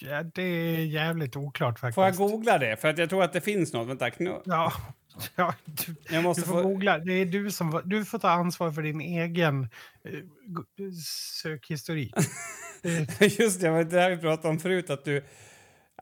[0.00, 1.94] Ja, det är jävligt oklart faktiskt.
[1.94, 2.76] Får jag googla det?
[2.76, 3.88] För att jag tror att det finns något.
[3.88, 4.40] Vänta, knu...
[4.44, 4.72] Ja,
[5.36, 6.68] ja du, Jag du måste får få...
[6.68, 6.98] googla.
[6.98, 9.68] Det är du som du får ta ansvar för din egen
[10.04, 10.20] eh,
[11.42, 12.14] sökhistorik.
[13.20, 14.90] Just det, det var det här vi pratade om förut.
[14.90, 15.24] Att du...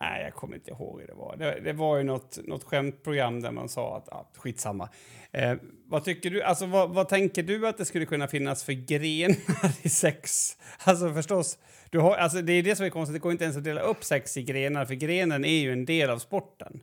[0.00, 1.36] Nej, jag kommer inte ihåg hur det var.
[1.36, 4.08] Det, det var ju något, något skämtprogram där man sa att...
[4.10, 4.88] Ja, skitsamma.
[5.32, 5.54] Eh,
[5.86, 6.42] vad tycker du?
[6.42, 9.36] Alltså, vad, vad tänker du att det skulle kunna finnas för grenar
[9.82, 10.50] i sex?
[10.84, 11.58] Alltså förstås,
[11.90, 13.14] du har, alltså, det är det som är konstigt.
[13.14, 15.84] Det går inte ens att dela upp sex i grenar, för grenen är ju en
[15.84, 16.80] del av sporten.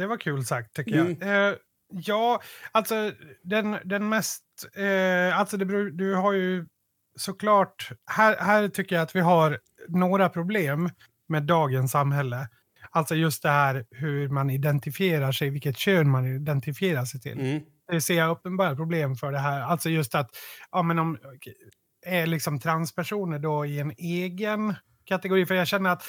[0.00, 1.16] Det var kul sagt tycker Mm.
[1.20, 1.48] jag.
[1.50, 1.56] Eh,
[1.90, 2.42] ja,
[2.72, 4.44] alltså den, den mest...
[4.74, 6.66] Eh, alltså det beror, du har ju
[7.16, 7.90] såklart...
[8.10, 10.90] Här, här tycker jag att vi har några problem
[11.28, 12.48] med dagens samhälle.
[12.90, 17.40] Alltså just det här hur man identifierar sig, vilket kön man identifierar sig till.
[17.40, 17.62] Mm.
[17.92, 19.60] Det ser jag uppenbara problem för det här.
[19.60, 20.30] Alltså just att,
[20.70, 21.18] ja men om,
[22.06, 24.74] är liksom transpersoner då i en egen
[25.04, 25.46] kategori?
[25.46, 26.02] För jag känner att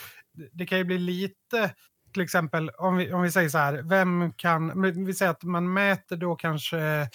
[0.52, 1.74] det kan ju bli lite,
[2.14, 5.74] till exempel om vi, om vi säger så här, vem kan, vi säger att man
[5.74, 7.10] mäter då kanske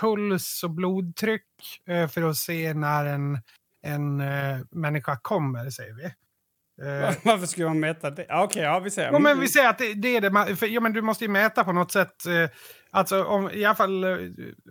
[0.00, 1.46] puls och blodtryck
[1.88, 3.38] eh, för att se när en,
[3.82, 6.04] en eh, människa kommer, säger vi.
[6.04, 8.26] Eh, Varför skulle man mäta det?
[8.28, 9.12] Ja, Okej, ja, vi säger.
[9.12, 10.30] Ja, men vi säger att det, det är det.
[10.30, 12.26] man- För, ja, men du måste ju mäta på något sätt.
[12.26, 12.50] Eh,
[12.90, 14.04] alltså om, i alla fall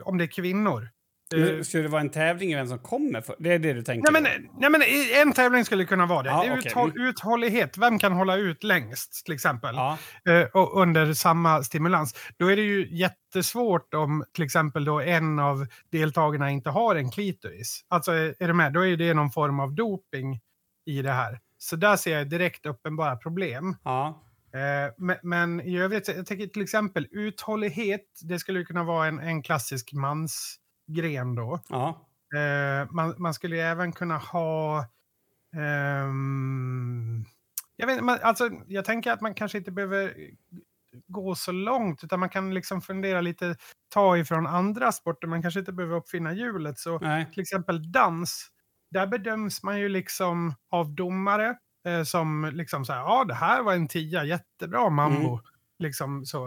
[0.04, 0.90] om det är kvinnor.
[1.34, 3.22] Eh, Men Skulle det vara en tävling i vem som kommer?
[3.22, 3.36] För?
[3.40, 4.12] Det är det du tänker?
[4.12, 4.82] Nej men, nej, men
[5.28, 6.30] en tävling skulle kunna vara det.
[6.30, 7.78] Ja, det uthåll, uthållighet.
[7.78, 9.76] Vem kan hålla ut längst till exempel?
[9.76, 9.98] Ja,
[10.30, 12.16] Eh, och under samma stimulans.
[12.38, 17.12] Då är det ju jättesvårt om till exempel då en av deltagarna inte har en
[17.12, 17.86] klitoris.
[17.88, 18.74] Alltså är, är du med?
[18.74, 20.40] Då är det någon form av doping
[20.86, 21.40] i det här.
[21.58, 23.76] Så där ser jag direkt uppenbara problem.
[23.84, 24.24] ja.
[24.54, 28.02] Eh, men, men i övrigt, jag tänker till exempel uthållighet.
[28.22, 29.94] Det skulle kunna vara en, en klassisk
[30.92, 31.60] mansgren då.
[31.70, 32.08] ja.
[32.36, 34.86] Eh, man, man skulle ju även kunna ha...
[35.56, 37.26] ehm,
[37.76, 40.14] jag, vet, man, alltså, jag tänker att man kanske inte behöver
[41.08, 43.56] gå så långt, utan man kan liksom fundera lite,
[43.90, 45.28] ta ifrån andra sporter.
[45.28, 46.80] Man kanske inte behöver uppfinna hjulet.
[46.80, 47.32] Så Nej.
[47.34, 48.48] till exempel dans,
[48.92, 53.64] där bedöms man ju liksom av domare eh, som liksom så här, ja det här
[53.64, 55.30] var en tia, jättebra mambo.
[55.30, 55.42] Mm.
[55.80, 56.46] Liksom så.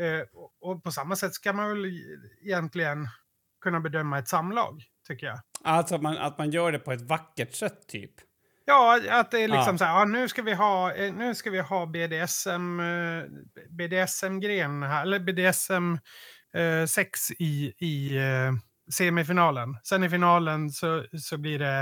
[0.00, 1.84] Eh, och, och på samma sätt ska man väl
[2.42, 3.08] egentligen
[3.64, 5.38] kunna bedöma ett samlag, tycker jag.
[5.64, 8.10] Alltså att man, att man gör det på ett vackert sätt, typ.
[8.66, 9.78] Ja, att det är liksom Ja.
[9.78, 13.24] så här, ja, nu ska vi ha, eh, nu ska vi ha BDSM, eh,
[13.70, 15.98] BDSM-gren här, eller BDSM
[16.54, 18.52] eh, sex i, i eh,
[18.92, 19.76] semifinalen.
[19.82, 21.78] Sen i finalen så, så blir det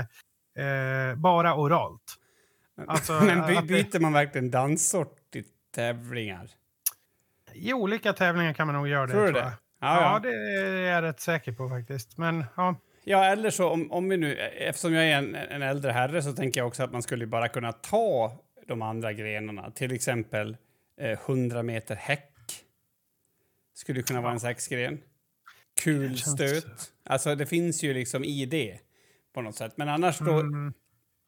[0.63, 2.15] eh, bara oralt.
[2.87, 5.43] Alltså, Men by, byter man verkligen danssort i
[5.75, 6.49] tävlingar?
[7.53, 9.11] I olika tävlingar kan man nog göra det.
[9.13, 9.53] Tror du tror det?
[9.83, 10.19] Ja, Ja, ja.
[10.19, 12.17] det är jag rätt säker på faktiskt.
[12.17, 12.75] Men ja,
[13.05, 16.33] Ja, eller så om, om vi nu, eftersom jag är en, en äldre herre så
[16.33, 19.71] tänker jag också att man skulle bara kunna ta de andra grenarna.
[19.71, 20.57] Till exempel
[21.01, 22.29] eh, 100 meter häck.
[23.73, 25.01] Skulle kunna vara en sexgren.
[25.83, 26.91] Kulstöt.
[27.05, 28.79] Alltså det finns ju liksom i det
[29.33, 29.73] på något sätt.
[29.77, 30.73] Men annars då, mm,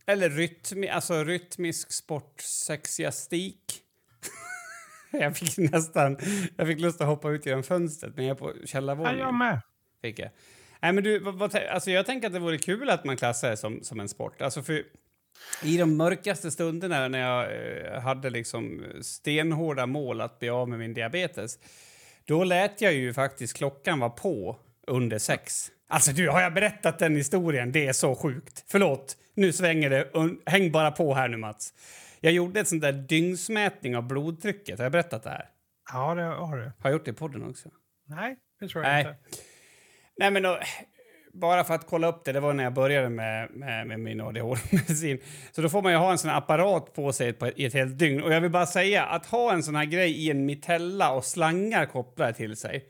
[0.06, 3.82] eller rytmi, alltså rytmisk sport, sexjastik.
[5.22, 6.18] jag fick nästan,
[6.58, 9.20] jag fick lust att hoppa ut genom fönstret men jag är på ja, källarvåningen.
[9.20, 9.62] jag med.
[10.02, 10.30] Fick jag.
[10.82, 13.50] Nej, men du, vad, vad, alltså jag tänker att det vore kul att man klassar
[13.50, 14.42] det som, som en sport.
[14.42, 14.84] Alltså för
[15.64, 20.80] I de mörkaste stunderna när jag eh, hade liksom stenhårda mål att bli av med
[20.80, 21.60] min diabetes
[22.26, 25.72] då lät jag ju faktiskt klockan vara på under sex.
[25.88, 27.72] Alltså du, har jag berättat den historien?
[27.72, 28.64] Det är så sjukt.
[28.68, 30.10] Förlåt, nu svänger det.
[30.46, 31.74] Häng bara på här nu Mats.
[32.20, 34.80] Jag gjorde ett sånt där dygnsmätning av blodtrycket.
[34.80, 35.50] Har jag berättat det här?
[35.94, 36.64] Ja, det har du.
[36.64, 37.70] Har jag gjort det i podden också?
[38.08, 39.00] Nej, det tror jag Nej.
[39.02, 39.16] inte.
[40.18, 40.60] Nej, men då,
[41.34, 44.22] bara för att kolla upp det, det var när jag började med, med, med min
[44.22, 45.20] ADHD-medicin.
[45.52, 47.74] Så då får man ju ha en sån apparat på sig på ett, i ett
[47.74, 48.24] helt dygn.
[48.24, 51.26] Och jag vill bara säga att ha en sån här grej i en mitella och
[51.26, 52.86] slangar kopplade till sig.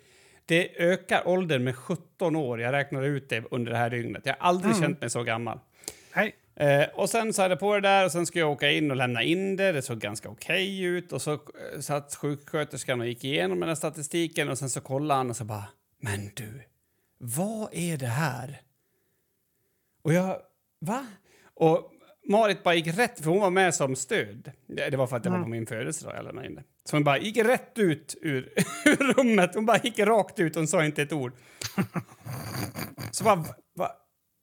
[0.46, 2.62] Det ökar åldern med 17 år.
[2.62, 4.22] Jag räknar ut det under det här dygnet.
[4.26, 4.84] Jag har aldrig Mm.
[4.84, 5.60] känt mig så gammal.
[6.16, 6.36] Nej.
[6.56, 8.92] Eh, och sen så hade jag på det där och sen skulle jag åka in
[8.92, 9.72] och lämna in det.
[9.72, 13.76] Det såg ganska okej ut och så eh, satt sjuksköterskan och gick igenom den här
[13.76, 15.66] statistiken och sen så kollade han och så bara,
[16.00, 16.62] men du,
[17.18, 18.62] vad är det här?
[20.02, 20.38] Och jag,
[20.80, 21.06] va?
[21.54, 21.92] Och
[22.28, 24.52] Marit bara gick rätt, för hon var med som stöd.
[24.68, 26.64] Det var för att det var på min födelsedag jag lämnade in det.
[26.90, 28.54] Så hon bara gick rätt ut ur,
[28.86, 29.56] ur rummet.
[29.56, 31.34] Hon bara gick rakt ut, hon sa inte ett ord.
[33.12, 33.46] Så bara,
[33.76, 33.92] va?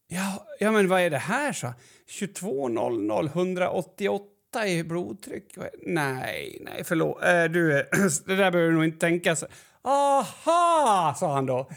[0.08, 1.72] Ja, ja, men vad är det här så?
[2.12, 5.58] 22.00, 188 i blodtryck.
[5.82, 7.22] Nej, nej, förlåt.
[7.24, 7.72] Äh, du,
[8.26, 9.46] det där behöver du nog inte tänka så.
[9.82, 11.70] Aha, sa han då.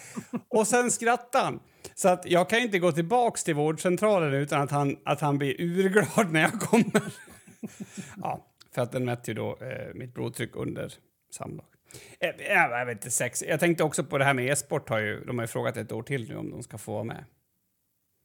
[0.50, 1.60] Och sen skrattade han.
[1.96, 5.62] Så att jag kan inte gå tillbaka till vårdcentralen utan att han, att han blir
[5.62, 7.02] urglad när jag kommer.
[8.22, 10.94] ja, för att den mätte ju då eh, mitt blodtryck under
[11.32, 11.66] samlag.
[12.20, 13.44] Eh, jag, jag vet inte, sex.
[13.48, 14.90] Jag tänkte också på det här med e-sport.
[14.90, 17.04] Har ju, de har ju frågat ett år till nu om de ska få vara
[17.04, 17.26] med.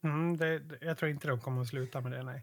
[0.04, 2.42] Mm, det, det- jag tror inte de kommer att sluta med det, nej.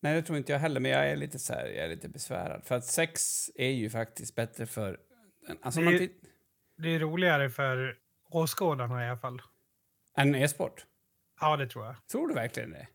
[0.00, 2.08] Nej, det tror inte jag heller, men jag är lite så här, jag är lite
[2.08, 2.64] besvärad.
[2.64, 5.00] För att sex är ju faktiskt bättre för...
[5.62, 6.24] Alltså, Det- man tit-
[6.76, 7.96] Det är roligare för
[8.30, 9.42] åskådarna i alla fall.
[10.16, 10.86] än e-sport.
[11.40, 11.96] Ja, det tror jag.
[12.12, 12.88] Tror du verkligen det?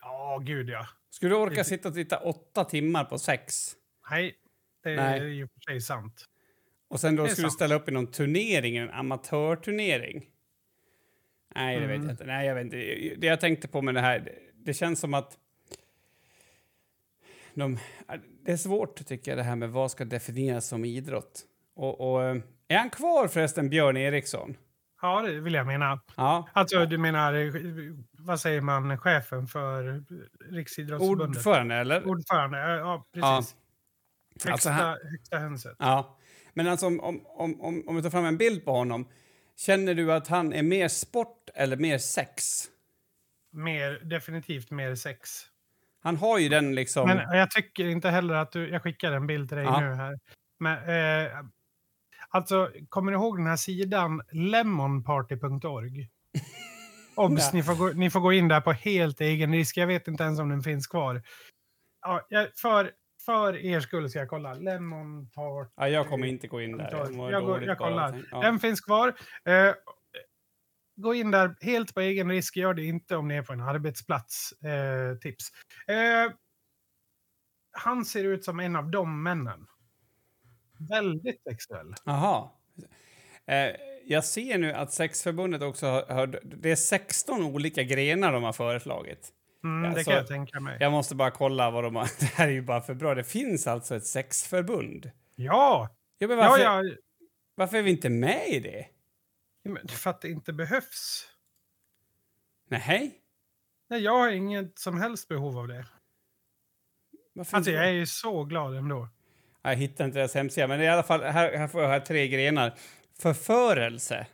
[0.00, 0.86] Ja, gud ja.
[1.10, 3.76] Skulle du orka sitta och titta åtta timmar på sex?
[4.10, 4.34] Nej,
[4.82, 5.20] det Nej.
[5.20, 6.24] är ju för sig sant.
[6.88, 7.58] Och sen då Det är skulle du sant.
[7.58, 10.24] ställa upp i någon turnering, en amatörturnering?
[11.54, 12.06] Nej, det vet Mm.
[12.06, 12.24] jag inte.
[12.24, 12.76] Nej, jag vet inte.
[13.16, 15.38] Det jag tänkte på med det här, det, känns som att...
[17.54, 17.78] De,
[18.44, 21.42] det är svårt, tycker jag, det här med vad ska definieras som idrott.
[21.76, 22.36] Och, och, eh,
[22.68, 24.56] är han kvar förresten, Björn Eriksson?
[25.02, 26.00] Ja, det vill jag mena.
[26.16, 26.48] Ja.
[26.52, 27.52] Alltså, du menar, eh,
[28.18, 30.04] vad säger man, chefen för
[30.50, 31.28] Riksidrottsförbundet?
[31.36, 32.08] Ordförande, eller?
[32.08, 33.36] Ordförande, ja, ja Ja.
[33.36, 33.56] precis.
[34.34, 35.76] Högsta, Alltså, han- högsta hönset.
[35.78, 36.18] Ja.
[36.54, 39.08] Men alltså, om, om, om, om vi tar fram en bild på honom,
[39.56, 42.44] känner du att han är mer sport eller mer sex?
[43.52, 45.30] Mer, definitivt mer sex.
[46.02, 47.08] Han har ju den liksom...
[47.08, 48.68] Men jag tycker inte heller att du...
[48.68, 49.80] Jag skickar en bild till dig Ja.
[49.80, 50.18] nu här.
[50.58, 51.32] Men, eh,
[52.28, 56.08] alltså, kommer du ihåg den här sidan lemonparty.org?
[57.16, 59.76] Obs, ni, får gå, ni får gå in där på helt egen risk.
[59.76, 61.22] Jag vet inte ens om den finns kvar.
[62.00, 62.90] Ja, för,
[63.24, 64.54] för er skull ska jag kolla.
[64.54, 65.72] Lemonparty.
[65.76, 66.90] Ja, jag kommer inte gå in där.
[67.30, 68.22] Jag, går, jag kollar.
[68.30, 68.40] Ja.
[68.40, 69.08] Den finns kvar.
[69.44, 69.74] Eh,
[70.96, 72.56] gå in där helt på egen risk.
[72.56, 74.52] Gör det inte om ni är på en arbetsplats.
[74.52, 75.48] Eh, tips.
[75.86, 76.32] Eh,
[77.72, 79.66] han ser ut som en av de männen.
[80.88, 81.94] Väldigt sexuell.
[82.04, 82.50] Jaha.
[83.46, 86.40] Eh, jag ser nu att sexförbundet också har, har...
[86.42, 89.32] Det är 16 olika grenar de har föreslagit.
[89.64, 90.76] Mm, Ja, det så- kan jag tänka mig.
[90.80, 92.04] Jag måste bara kolla vad de har...
[92.20, 93.14] Det här är ju bara för bra.
[93.14, 95.10] Det finns alltså ett sexförbund.
[95.34, 95.96] Ja!
[96.18, 96.82] Ja, men Ja, varför, ja.
[97.54, 98.86] varför är vi inte med i det?
[99.64, 101.28] Men För att det inte behövs.
[102.68, 103.20] Nej.
[103.90, 105.86] Nej, jag har inget som helst behov av det.
[107.34, 109.08] Varför Alltså, jag är ju så glad ändå.
[109.62, 112.28] Jag hittar inte deras hemsida, men i alla fall, här, här får jag här tre
[112.28, 112.74] grenar.
[113.20, 114.26] Förförelse.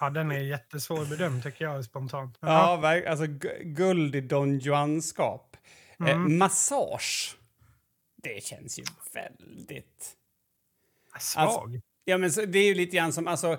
[0.00, 2.36] Ja, den är jättesvår bedömd tycker jag spontant.
[2.40, 5.56] Ja, verk- alltså gu- guld i Don Juan-skap.
[6.00, 6.38] Eh, Mm.
[6.38, 7.36] massage.
[8.22, 8.84] Det känns ju
[9.14, 10.14] väldigt...
[11.20, 11.80] Svag.
[12.04, 13.26] Ja, men så, det är ju lite grann som...
[13.28, 13.58] Alltså,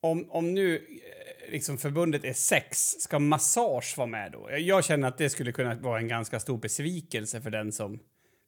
[0.00, 4.50] om, om nu eh, liksom förbundet är sex, ska massage vara med då?
[4.50, 7.98] Jag- Jag känner att det skulle kunna vara en ganska stor besvikelse för den som...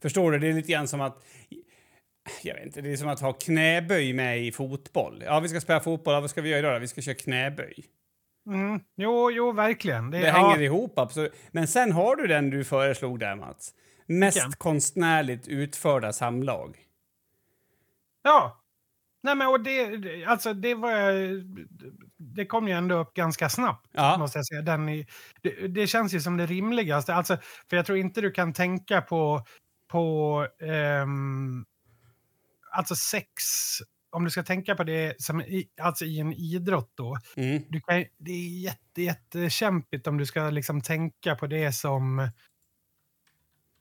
[0.02, 0.38] Förstår du?
[0.38, 1.24] Det är lite grann som att...
[2.42, 5.22] Jag vet inte, det är som att ha knäböj med i fotboll.
[5.26, 6.14] Ja, vi ska spela fotboll.
[6.14, 6.74] Ja, vad ska vi göra idag?
[6.74, 6.78] då?
[6.78, 7.74] Vi ska köra knäböj.
[8.46, 8.80] Mm.
[8.96, 10.10] Jo, jo, verkligen.
[10.10, 10.32] Det, Det ja.
[10.32, 11.32] hänger ihop absolut.
[11.50, 13.70] Men sen har du den du föreslog där, Mats.
[14.06, 14.52] Mest Vilken?
[14.52, 16.76] konstnärligt utförda samlag.
[18.22, 18.62] Ja.
[19.22, 21.12] Nej, men och det, alltså det var
[22.34, 24.18] Det kom ju ändå upp ganska snabbt, Ja.
[24.18, 24.62] måste jag säga.
[24.62, 25.06] Den i,
[25.42, 27.14] det, det känns ju som det rimligaste.
[27.14, 27.36] Alltså,
[27.70, 29.44] för jag tror inte du kan tänka på,
[29.90, 31.64] på ehm,
[32.76, 33.42] alltså sex,
[34.10, 37.18] om du ska tänka på det som i, alltså i en idrott då.
[37.36, 37.62] Mm.
[37.68, 42.30] Du kan, det är jätte, jättekämpigt om du ska liksom tänka på det som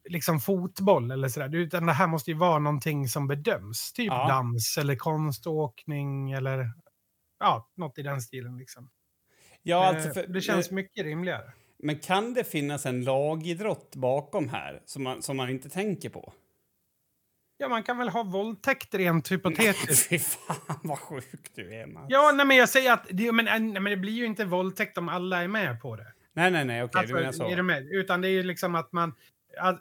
[0.09, 1.55] liksom fotboll eller sådär.
[1.55, 3.93] Utan det här måste ju vara någonting som bedöms.
[3.93, 4.27] Typ Ja.
[4.27, 6.71] dans eller konståkning eller
[7.39, 8.57] ja, något i den stilen.
[8.57, 8.89] Liksom.
[9.63, 11.53] Ja, Eh, alltså för, det känns mycket rimligare.
[11.77, 16.33] Men kan det finnas en lagidrott bakom här som man, som man inte tänker på?
[17.57, 20.09] Ja, man kan väl ha våldtäkt rent hypotetiskt.
[20.09, 22.05] Fy fan vad sjuk du är, Mats.
[22.09, 24.97] ja, nej, men jag säger att det, men, nej, men det blir ju inte våldtäkt
[24.97, 26.07] om alla är med på det.
[26.33, 27.49] Nej, nej, nej, okej, Alltså, du menar så.
[27.49, 27.87] är med?
[27.91, 29.13] Utan det är ju liksom att man...
[29.59, 29.79] Att,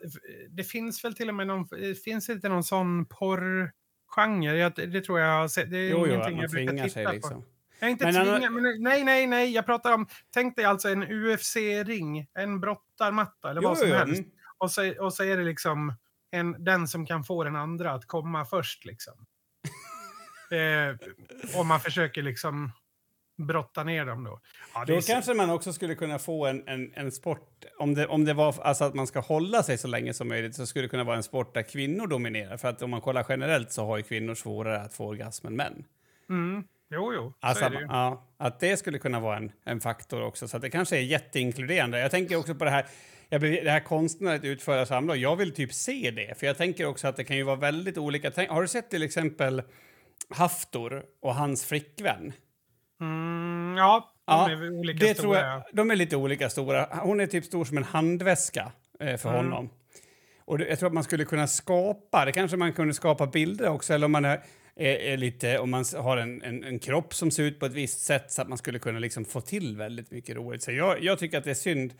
[0.51, 1.67] det finns väl till och med någon...
[1.71, 4.59] Det finns inte någon sån porrgenre.
[4.59, 5.71] Jag, det tror jag har sett.
[5.71, 7.13] Det är Jo, jo, att man tvingar titta sig på.
[7.13, 7.45] liksom.
[7.81, 9.51] Jag är inte Men tvinga, men nej, nej, nej.
[9.55, 10.07] Jag pratar om...
[10.35, 12.27] Tänk dig alltså en UFC-ring.
[12.35, 14.19] En brottarmatta eller Jo, vad som jo, helst.
[14.21, 14.31] mm.
[14.59, 15.95] Och, så, och så är det liksom
[16.35, 19.15] en, den som kan få den andra att komma först liksom.
[20.51, 22.73] eh, om man försöker liksom
[23.37, 24.41] brotta ner dem då.
[24.75, 28.07] Ja, Då så- kanske man också skulle kunna få en, en, en sport, om det,
[28.07, 30.85] om det var alltså att man ska hålla sig så länge som möjligt, så skulle
[30.85, 32.57] det kunna vara en sport där kvinnor dominerar.
[32.57, 35.57] För att om man kollar generellt så har ju kvinnor svårare att få orgasm än
[35.57, 35.85] män.
[36.29, 36.65] Mm.
[36.91, 37.33] Jo, jo.
[37.41, 40.49] Så Alltså, det ja, att det skulle kunna vara en, en faktor också.
[40.49, 41.99] Så det kanske är jätteinkluderande.
[41.99, 42.87] Jag tänker också på det här,
[43.43, 45.17] jag det här konstnärligt utföra samlag.
[45.17, 47.99] Jag vill typ se det, för jag tänker också att det kan ju vara väldigt
[47.99, 48.31] olika.
[48.31, 49.63] Tänk, har du sett till exempel
[50.29, 52.33] Haftor och hans flickvän?
[53.01, 55.23] Mm, ja, de Ja, är olika Det stora.
[55.23, 56.89] tror jag, de är lite olika stora.
[57.03, 59.45] Hon är typ stor som en handväska eh, för Mm.
[59.45, 59.71] honom.
[60.47, 63.69] Och det, jag tror att man skulle kunna skapa, det kanske man kunde skapa bilder
[63.69, 64.43] också, eller om man är,
[64.77, 67.73] är, är lite, om man har en, en, en kropp som ser ut på ett
[67.73, 70.63] visst sätt så att man skulle kunna liksom få till väldigt mycket roligt.
[70.63, 71.93] Så jag, jag tycker att det är synd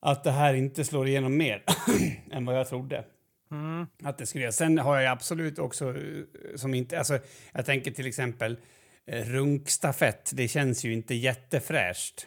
[0.00, 1.62] att det här inte slår igenom mer
[2.30, 3.04] än vad jag trodde.
[3.50, 3.86] Mm.
[4.02, 4.52] Att det skulle göra.
[4.52, 6.22] Sen har jag absolut också eh,
[6.56, 7.18] som inte, alltså
[7.52, 8.56] jag tänker till exempel
[9.06, 12.26] eh, runkstafett, det känns ju inte jättefräscht.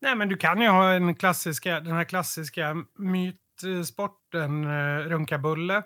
[0.00, 5.82] Nej, men du kan ju ha en klassiska, den här klassiska mytsporten uh, runka bulle.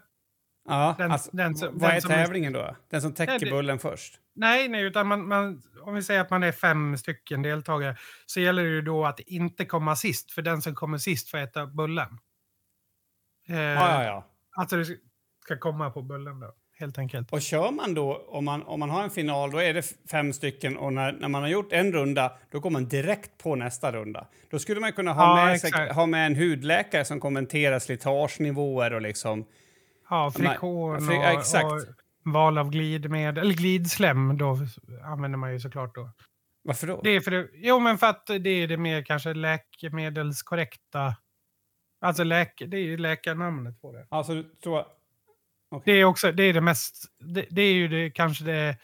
[0.68, 2.76] Ja, Den- alltså, den vad den är som är- tävlingen då?
[2.91, 4.18] Den som täcker Nej, det- bullen först?
[4.35, 8.41] Nej, nej, utan man, man, om vi säger att man är fem stycken deltagare så
[8.41, 11.66] gäller det ju då att inte komma sist, för den som kommer sist får äta
[11.66, 12.18] bullen.
[13.49, 14.26] Eh, Ja, ja, ja.
[14.57, 15.01] Alltså du
[15.45, 17.33] ska komma på bullen då, helt enkelt.
[17.33, 20.33] Och kör man då, om man, om man har en final, då är det fem
[20.33, 23.93] stycken och när, när man har gjort en runda, då går man direkt på nästa
[23.93, 24.26] runda.
[24.51, 28.93] Då skulle man kunna ha, Ja, med, sig, ha med en hudläkare som kommenterar slitagenivåer
[28.93, 29.45] och liksom...
[30.11, 31.64] Ja, men- friktion fri- och, exakt.
[31.64, 31.80] och
[32.25, 34.59] val av glidmedel, eller glidslem då
[35.05, 36.11] använder man ju såklart då.
[36.62, 37.01] Varför då?
[37.03, 41.16] Det är för det, jo, men för att det är det mer kanske läkemedelskorrekta.
[42.01, 44.07] Alltså läke, det är ju läkarnamnet på det.
[44.11, 44.85] Alltså, du tror...
[45.85, 47.05] Det är också det är det mest.
[47.18, 48.77] Det, det är ju det kanske det.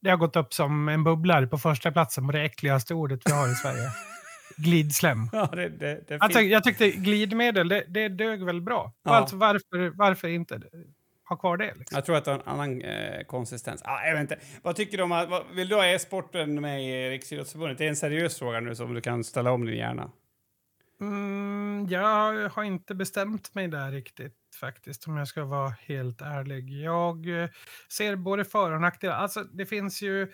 [0.00, 3.32] Det har gått upp som en bubblare på första platsen på det äckligaste ordet vi
[3.32, 3.90] har i Sverige.
[4.56, 5.28] Glidslem.
[5.32, 8.92] Ja, det, det, det Alltså, jag tyckte glidmedel, det, det dög väl bra.
[9.02, 9.10] Ja.
[9.10, 10.60] Alltså, varför, varför inte
[11.28, 11.74] ha kvar det?
[11.74, 11.96] Liksom?
[11.96, 13.82] Jag tror att det har en annan eh, konsistens.
[13.84, 14.38] Ah, jag vet inte.
[14.62, 17.78] Vad tycker du om att, vad, Vill du ha e-sporten med i Riksidrottsförbundet?
[17.78, 20.10] Det är en seriös fråga nu som du kan ställa om din hjärna.
[21.00, 26.70] Mm, jag har inte bestämt mig där riktigt faktiskt, om jag ska vara helt ärlig.
[26.70, 27.48] Jag eh,
[27.88, 29.14] ser både för och nackdelar.
[29.14, 30.32] Alltså, det finns ju...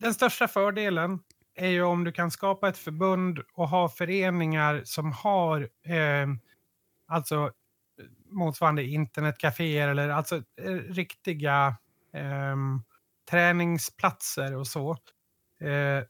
[0.00, 1.18] Den största fördelen
[1.54, 6.26] är ju om du kan skapa ett förbund och ha föreningar som har eh,
[7.06, 7.52] alltså
[8.30, 11.76] motsvarande internetcaféer eller alltså eh, riktiga
[12.12, 12.82] ehm,
[13.30, 14.90] träningsplatser och så.
[15.60, 16.02] Eh,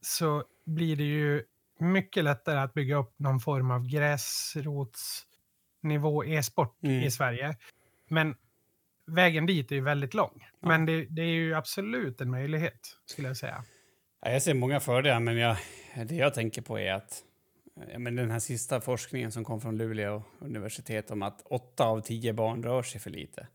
[0.00, 1.42] så blir det ju
[1.78, 7.02] mycket lättare att bygga upp någon form av gräsrotsnivå e-sport Mm.
[7.02, 7.56] i Sverige.
[8.08, 8.36] Men
[9.06, 10.46] vägen dit är ju väldigt lång.
[10.60, 10.68] Ja.
[10.68, 13.64] Men det, det är ju absolut en möjlighet, skulle jag säga.
[14.22, 15.56] Ja, jag ser många fördelar, men jag,
[16.06, 17.22] det jag tänker på är att
[17.92, 22.00] ja, men den här sista forskningen som kom från Luleå universitet om att åtta av
[22.00, 23.46] tio barn rör sig för lite.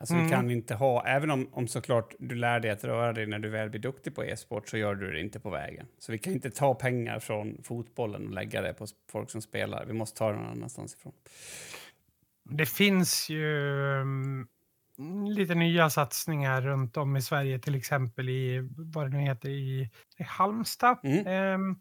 [0.00, 0.26] Alltså Mm.
[0.26, 3.38] du kan inte ha, även om, om såklart du lär dig att röra dig när
[3.38, 5.86] du väl blir duktig på e-sport så gör du det inte på vägen.
[5.98, 9.84] Så vi kan inte ta pengar från fotbollen och lägga det på folk som spelar.
[9.86, 11.12] Vi måste ta det någon annanstans ifrån.
[12.44, 13.60] Det finns ju
[14.00, 14.46] mm,
[15.26, 19.90] lite nya satsningar runt om i Sverige, till exempel i vad det nu heter, i,
[20.18, 20.98] i Halmstad.
[21.02, 21.26] Mm.
[21.26, 21.80] Ehm,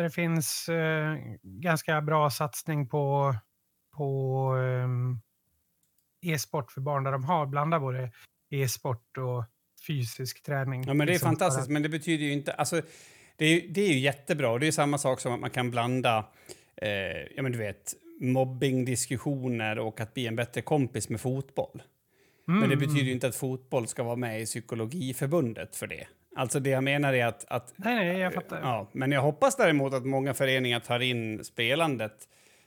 [0.00, 3.34] där det finns eh, ganska bra satsning på,
[3.96, 5.20] på ehm,
[6.22, 8.10] e-sport för barn, där de har blandat både
[8.50, 9.44] e-sport och
[9.86, 10.84] fysisk träning.
[10.86, 12.52] Ja, men det är liksom, fantastiskt, men det betyder ju inte...
[12.52, 12.82] Alltså,
[13.36, 14.50] det, är, ju- det är ju jättebra.
[14.50, 16.24] och Det är samma sak som att man kan blanda
[16.76, 16.88] eh,
[17.36, 21.82] ja, men du vet, mobbingdiskussioner och att bli en bättre kompis med fotboll.
[22.44, 26.06] Men det Mm, betyder ju inte att fotboll ska vara med i psykologiförbundet för det.
[26.40, 27.44] Alltså det jag menar är att...
[27.48, 28.60] att Nej, nej, jag fattar.
[28.60, 32.14] ja, men jag hoppas däremot att många föreningar tar in spelandet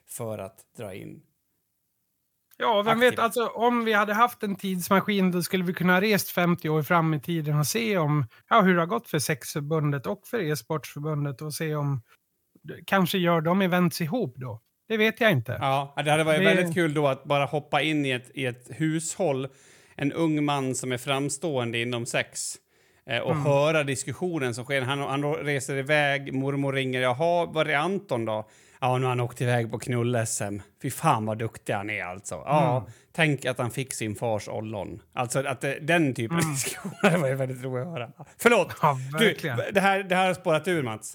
[0.09, 1.21] för att dra in...
[2.57, 3.13] Ja, vem aktivt.
[3.13, 6.69] vet, alltså om vi hade haft en tidsmaskin då skulle vi kunna ha rest 50
[6.69, 10.27] år fram i tiden och se om, ja, hur det har gått för sexförbundet och
[10.27, 12.01] för e-sportsförbundet och se om,
[12.85, 14.61] kanske gör de events ihop då.
[14.87, 15.57] Det vet jag inte.
[15.61, 18.45] Ja, det hade varit Det- väldigt kul då att bara hoppa in i ett, i
[18.45, 19.47] ett hushåll,
[19.95, 22.55] en ung man som är framstående inom sex
[23.05, 23.43] och Mm.
[23.45, 24.81] höra diskussionen som sker.
[24.81, 27.01] Han, han reser iväg, mormor ringer.
[27.01, 28.49] Jaha, var är Anton då?
[28.81, 30.61] Ja, nu har han åkt iväg på knull-SM.
[30.81, 32.35] Fy fan vad duktig han är alltså.
[32.35, 32.91] Ja, Mm.
[33.11, 35.01] tänk att han fick sin fars ollon.
[35.13, 36.53] Alltså att det, den typen av Mm.
[36.55, 38.11] diskussioner var ju väldigt roligt att höra.
[38.37, 38.75] Förlåt!
[38.81, 39.37] Ja, Du,
[39.71, 41.13] det här, det här har spårat ur, Mats.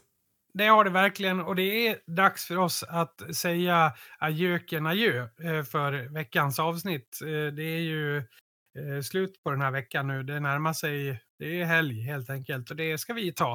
[0.55, 5.63] Det har det verkligen och det är dags för oss att säga adjöken adjö eh,
[5.65, 7.19] för veckans avsnitt.
[7.23, 10.23] Eh, Det är ju eh, slut på den här veckan nu.
[10.23, 13.53] Det närmar sig, det är helg helt enkelt och det ska vi ta.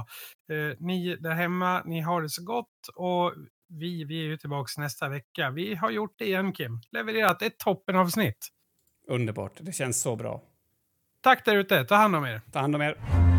[0.52, 3.34] Eh, Ni där hemma, ni har det så gott och
[3.68, 5.50] vi, vi är ju tillbaka nästa vecka.
[5.50, 8.48] Vi har gjort det igen Kim, levererat ett toppenavsnitt.
[9.08, 9.54] Underbart.
[9.60, 10.42] Det känns så bra.
[11.22, 12.42] Tack där ute, ta hand om er.
[12.52, 13.33] Ta hand om er.